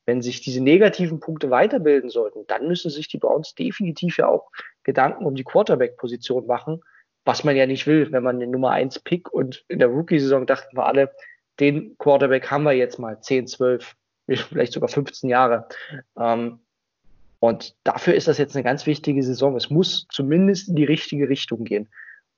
Wenn 0.07 0.21
sich 0.21 0.41
diese 0.41 0.61
negativen 0.61 1.19
Punkte 1.19 1.49
weiterbilden 1.49 2.09
sollten, 2.09 2.45
dann 2.47 2.67
müssen 2.67 2.91
sich 2.91 3.07
die 3.07 3.17
Browns 3.17 3.55
definitiv 3.55 4.17
ja 4.17 4.27
auch 4.27 4.49
Gedanken 4.83 5.25
um 5.25 5.35
die 5.35 5.43
Quarterback-Position 5.43 6.45
machen 6.45 6.81
was 7.25 7.43
man 7.43 7.55
ja 7.55 7.65
nicht 7.65 7.87
will, 7.87 8.11
wenn 8.11 8.23
man 8.23 8.39
den 8.39 8.51
Nummer 8.51 8.69
1 8.71 8.99
Pick 8.99 9.33
und 9.33 9.65
in 9.67 9.79
der 9.79 9.87
Rookie-Saison 9.87 10.45
dachten 10.45 10.77
wir 10.77 10.85
alle, 10.85 11.11
den 11.59 11.97
Quarterback 11.97 12.49
haben 12.51 12.63
wir 12.63 12.73
jetzt 12.73 12.99
mal 12.99 13.19
10, 13.19 13.47
12, 13.47 13.95
vielleicht 14.27 14.73
sogar 14.73 14.89
15 14.89 15.29
Jahre. 15.29 15.67
Ähm, 16.17 16.59
und 17.45 17.75
dafür 17.83 18.15
ist 18.15 18.27
das 18.27 18.39
jetzt 18.39 18.55
eine 18.55 18.63
ganz 18.63 18.87
wichtige 18.87 19.21
Saison. 19.21 19.55
Es 19.55 19.69
muss 19.69 20.07
zumindest 20.09 20.67
in 20.67 20.75
die 20.75 20.83
richtige 20.83 21.29
Richtung 21.29 21.63
gehen. 21.63 21.89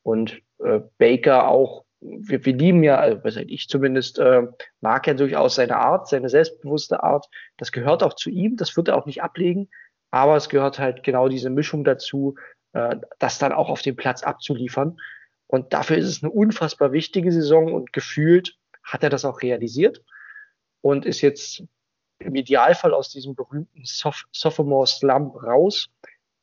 Und 0.03 0.41
äh, 0.59 0.81
Baker 0.97 1.47
auch, 1.47 1.85
wir, 2.01 2.43
wir 2.43 2.53
lieben 2.53 2.83
ja, 2.83 2.97
also 2.97 3.39
ich 3.39 3.69
zumindest, 3.69 4.19
äh, 4.19 4.47
mag 4.81 5.07
ja 5.07 5.13
durchaus 5.13 5.55
seine 5.55 5.77
Art, 5.77 6.09
seine 6.09 6.27
selbstbewusste 6.27 7.03
Art. 7.03 7.25
Das 7.55 7.71
gehört 7.71 8.03
auch 8.03 8.15
zu 8.15 8.29
ihm, 8.29 8.57
das 8.57 8.75
wird 8.75 8.89
er 8.89 8.97
auch 8.97 9.05
nicht 9.05 9.23
ablegen. 9.23 9.69
Aber 10.11 10.35
es 10.35 10.49
gehört 10.49 10.77
halt 10.77 11.03
genau 11.03 11.29
diese 11.29 11.49
Mischung 11.49 11.85
dazu, 11.85 12.35
äh, 12.73 12.97
das 13.17 13.39
dann 13.39 13.53
auch 13.53 13.69
auf 13.69 13.83
dem 13.83 13.95
Platz 13.95 14.23
abzuliefern. 14.23 14.97
Und 15.47 15.71
dafür 15.71 15.95
ist 15.95 16.09
es 16.09 16.21
eine 16.21 16.33
unfassbar 16.33 16.91
wichtige 16.91 17.31
Saison 17.31 17.73
und 17.73 17.93
gefühlt 17.93 18.57
hat 18.83 19.03
er 19.03 19.09
das 19.09 19.23
auch 19.23 19.41
realisiert 19.41 20.03
und 20.81 21.05
ist 21.05 21.21
jetzt 21.21 21.63
im 22.19 22.35
Idealfall 22.35 22.93
aus 22.93 23.09
diesem 23.09 23.35
berühmten 23.35 23.83
Soph 23.83 24.25
Sophomore 24.31 24.87
Slump 24.87 25.41
raus 25.43 25.89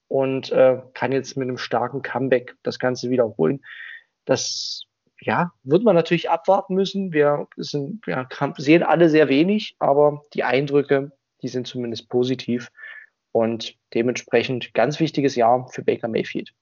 und 0.09 0.53
äh, 0.53 0.81
kann 0.95 1.13
jetzt 1.13 1.37
mit 1.37 1.49
einem 1.49 1.59
starken 1.59 2.03
Comeback 2.03 2.57
das 2.63 2.79
Ganze 2.79 3.11
wiederholen. 3.11 3.65
Das 4.25 4.87
ja, 5.21 5.53
wird 5.63 5.85
man 5.85 5.95
natürlich 5.95 6.31
abwarten 6.31 6.75
müssen. 6.75 7.13
Wir, 7.13 7.49
sind, 7.57 8.07
wir 8.07 8.29
sehen 8.59 8.83
alle 8.83 9.09
sehr 9.09 9.29
wenig, 9.29 9.77
aber 9.79 10.23
die 10.35 10.45
Eindrücke, 10.45 11.13
die 11.43 11.49
sind 11.49 11.67
zumindest 11.67 12.09
positiv. 12.09 12.71
Und 13.33 13.75
dementsprechend 13.95 14.75
ganz 14.75 15.01
wichtiges 15.01 15.35
Jahr 15.35 15.69
für 15.69 15.83
Baker 15.83 16.09
Mayfield. 16.09 16.53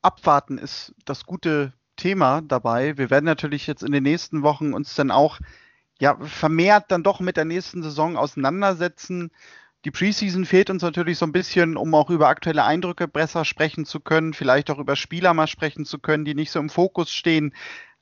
Abwarten 0.00 0.56
ist 0.56 0.94
das 1.04 1.26
gute 1.26 1.74
Thema 1.96 2.40
dabei. 2.40 2.96
Wir 2.96 3.10
werden 3.10 3.26
natürlich 3.26 3.66
jetzt 3.66 3.82
in 3.82 3.92
den 3.92 4.04
nächsten 4.04 4.42
Wochen 4.42 4.72
uns 4.72 4.94
dann 4.94 5.10
auch 5.10 5.38
ja, 6.00 6.16
vermehrt 6.20 6.86
dann 6.88 7.02
doch 7.02 7.20
mit 7.20 7.36
der 7.36 7.44
nächsten 7.44 7.82
Saison 7.82 8.16
auseinandersetzen. 8.16 9.30
Die 9.84 9.90
Preseason 9.90 10.44
fehlt 10.44 10.70
uns 10.70 10.82
natürlich 10.82 11.18
so 11.18 11.26
ein 11.26 11.32
bisschen, 11.32 11.76
um 11.76 11.94
auch 11.94 12.10
über 12.10 12.28
aktuelle 12.28 12.64
Eindrücke 12.64 13.08
besser 13.08 13.44
sprechen 13.44 13.84
zu 13.84 14.00
können, 14.00 14.34
vielleicht 14.34 14.70
auch 14.70 14.78
über 14.78 14.96
Spieler 14.96 15.34
mal 15.34 15.46
sprechen 15.46 15.84
zu 15.84 15.98
können, 15.98 16.24
die 16.24 16.34
nicht 16.34 16.50
so 16.50 16.58
im 16.58 16.70
Fokus 16.70 17.10
stehen. 17.10 17.52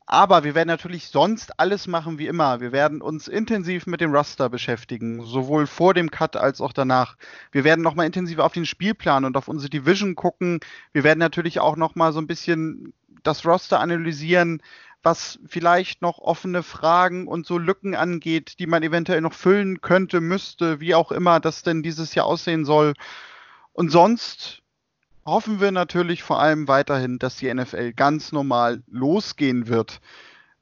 Aber 0.08 0.44
wir 0.44 0.54
werden 0.54 0.68
natürlich 0.68 1.08
sonst 1.08 1.58
alles 1.58 1.88
machen 1.88 2.18
wie 2.18 2.28
immer. 2.28 2.60
Wir 2.60 2.70
werden 2.70 3.02
uns 3.02 3.26
intensiv 3.26 3.86
mit 3.86 4.00
dem 4.00 4.14
Raster 4.14 4.48
beschäftigen, 4.48 5.22
sowohl 5.22 5.66
vor 5.66 5.94
dem 5.94 6.12
Cut 6.12 6.36
als 6.36 6.60
auch 6.60 6.72
danach. 6.72 7.16
Wir 7.50 7.64
werden 7.64 7.82
nochmal 7.82 8.06
intensiver 8.06 8.44
auf 8.44 8.52
den 8.52 8.66
Spielplan 8.66 9.24
und 9.24 9.36
auf 9.36 9.48
unsere 9.48 9.68
Division 9.68 10.14
gucken. 10.14 10.60
Wir 10.92 11.02
werden 11.02 11.18
natürlich 11.18 11.58
auch 11.58 11.76
nochmal 11.76 12.12
so 12.12 12.20
ein 12.20 12.28
bisschen 12.28 12.94
das 13.24 13.44
Roster 13.44 13.80
analysieren, 13.80 14.62
was 15.06 15.38
vielleicht 15.46 16.02
noch 16.02 16.18
offene 16.18 16.64
Fragen 16.64 17.28
und 17.28 17.46
so 17.46 17.58
Lücken 17.58 17.94
angeht, 17.94 18.58
die 18.58 18.66
man 18.66 18.82
eventuell 18.82 19.20
noch 19.20 19.34
füllen 19.34 19.80
könnte, 19.80 20.20
müsste, 20.20 20.80
wie 20.80 20.96
auch 20.96 21.12
immer 21.12 21.38
das 21.38 21.62
denn 21.62 21.84
dieses 21.84 22.16
Jahr 22.16 22.26
aussehen 22.26 22.64
soll. 22.64 22.92
Und 23.72 23.90
sonst 23.90 24.62
hoffen 25.24 25.60
wir 25.60 25.70
natürlich 25.70 26.24
vor 26.24 26.40
allem 26.40 26.66
weiterhin, 26.66 27.20
dass 27.20 27.36
die 27.36 27.54
NFL 27.54 27.92
ganz 27.92 28.32
normal 28.32 28.82
losgehen 28.88 29.68
wird. 29.68 30.00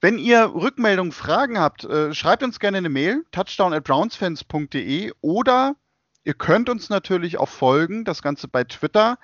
Wenn 0.03 0.19
ihr 0.19 0.53
Rückmeldungen, 0.55 1.13
Fragen 1.13 1.59
habt, 1.59 1.85
äh, 1.85 2.13
schreibt 2.13 2.43
uns 2.43 2.61
gerne 2.61 2.77
eine 2.77 2.91
Mail, 2.91 3.25
touchdown 3.33 3.73
at 3.73 3.85
brownsfans.de 3.85 5.11
oder 5.23 5.75
ihr 6.23 6.35
könnt 6.35 6.69
uns 6.69 6.91
natürlich 6.91 7.39
auch 7.39 7.49
folgen, 7.49 8.05
das 8.05 8.21
Ganze 8.21 8.47
bei 8.47 8.65
Twitter, 8.65 9.17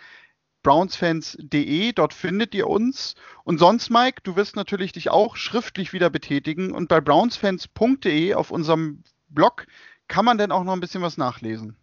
brownsfans.de, 0.62 1.92
dort 1.92 2.14
findet 2.14 2.54
ihr 2.54 2.68
uns. 2.68 3.14
Und 3.44 3.58
sonst, 3.58 3.90
Mike, 3.90 4.20
du 4.22 4.36
wirst 4.36 4.56
natürlich 4.56 4.92
dich 4.92 5.10
auch 5.10 5.36
schriftlich 5.36 5.92
wieder 5.92 6.10
betätigen 6.10 6.72
und 6.72 6.88
bei 6.88 7.00
brownsfans.de 7.00 8.34
auf 8.34 8.50
unserem 8.50 9.02
Blog 9.28 9.66
kann 10.08 10.24
man 10.24 10.38
denn 10.38 10.52
auch 10.52 10.64
noch 10.64 10.72
ein 10.72 10.80
bisschen 10.80 11.02
was 11.02 11.16
nachlesen. 11.16 11.76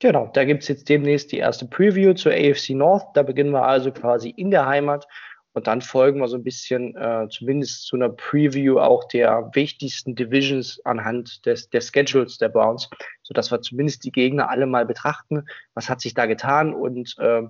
Genau, 0.00 0.30
da 0.32 0.44
gibt 0.44 0.62
es 0.62 0.68
jetzt 0.68 0.88
demnächst 0.88 1.32
die 1.32 1.38
erste 1.38 1.66
Preview 1.66 2.14
zur 2.14 2.32
AFC 2.32 2.70
North. 2.70 3.04
Da 3.14 3.24
beginnen 3.24 3.50
wir 3.50 3.64
also 3.64 3.90
quasi 3.90 4.30
in 4.30 4.52
der 4.52 4.66
Heimat 4.66 5.08
und 5.54 5.66
dann 5.66 5.82
folgen 5.82 6.20
wir 6.20 6.28
so 6.28 6.36
ein 6.36 6.44
bisschen 6.44 6.94
äh, 6.94 7.26
zumindest 7.30 7.86
zu 7.86 7.96
einer 7.96 8.10
Preview 8.10 8.78
auch 8.78 9.08
der 9.08 9.50
wichtigsten 9.54 10.14
Divisions 10.14 10.80
anhand 10.84 11.44
des, 11.46 11.68
der 11.70 11.80
Schedules 11.80 12.38
der 12.38 12.48
Browns, 12.48 12.88
sodass 13.24 13.50
wir 13.50 13.60
zumindest 13.60 14.04
die 14.04 14.12
Gegner 14.12 14.50
alle 14.50 14.66
mal 14.66 14.86
betrachten. 14.86 15.44
Was 15.74 15.88
hat 15.88 16.00
sich 16.00 16.14
da 16.14 16.26
getan 16.26 16.72
und 16.72 17.16
äh, 17.18 17.42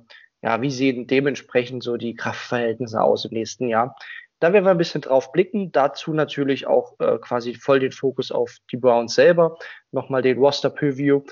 ja, 0.42 0.60
wie 0.62 0.70
sehen 0.70 1.06
dementsprechend 1.06 1.82
so 1.82 1.96
die 1.96 2.14
Kraftverhältnisse 2.14 3.02
aus 3.02 3.24
im 3.24 3.32
nächsten 3.32 3.68
Jahr? 3.68 3.96
Da 4.40 4.52
werden 4.52 4.64
wir 4.64 4.70
ein 4.70 4.78
bisschen 4.78 5.00
drauf 5.00 5.32
blicken. 5.32 5.72
Dazu 5.72 6.12
natürlich 6.12 6.66
auch 6.66 6.94
äh, 7.00 7.18
quasi 7.18 7.54
voll 7.54 7.80
den 7.80 7.90
Fokus 7.90 8.30
auf 8.30 8.58
die 8.70 8.76
Browns 8.76 9.14
selber. 9.14 9.58
Nochmal 9.90 10.22
den 10.22 10.38
Roster 10.38 10.70
Preview 10.70 11.22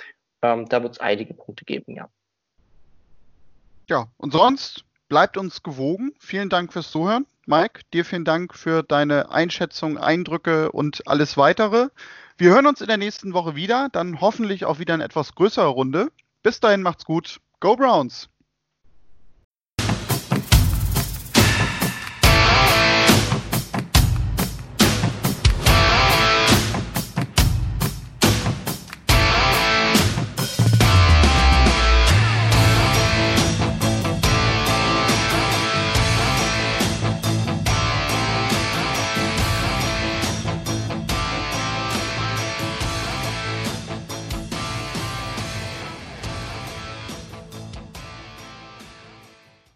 ähm, 0.42 0.68
da 0.68 0.82
wird 0.82 0.94
es 0.94 1.00
einige 1.00 1.34
Punkte 1.34 1.64
geben, 1.64 1.94
ja. 1.94 2.08
Ja, 3.88 4.08
und 4.16 4.32
sonst 4.32 4.84
bleibt 5.08 5.36
uns 5.36 5.62
gewogen. 5.62 6.12
Vielen 6.18 6.48
Dank 6.48 6.72
fürs 6.72 6.90
Zuhören. 6.90 7.26
Mike, 7.46 7.82
dir 7.92 8.04
vielen 8.04 8.24
Dank 8.24 8.54
für 8.54 8.82
deine 8.82 9.30
Einschätzung, 9.30 9.98
Eindrücke 9.98 10.72
und 10.72 11.06
alles 11.06 11.36
weitere. 11.36 11.88
Wir 12.36 12.50
hören 12.50 12.66
uns 12.66 12.80
in 12.80 12.88
der 12.88 12.96
nächsten 12.96 13.32
Woche 13.32 13.54
wieder, 13.54 13.88
dann 13.92 14.20
hoffentlich 14.20 14.64
auch 14.64 14.80
wieder 14.80 14.94
in 14.94 15.00
etwas 15.00 15.34
größerer 15.34 15.68
Runde. 15.68 16.10
Bis 16.42 16.58
dahin 16.58 16.82
macht's 16.82 17.04
gut. 17.04 17.40
Go 17.60 17.76
Browns! 17.76 18.28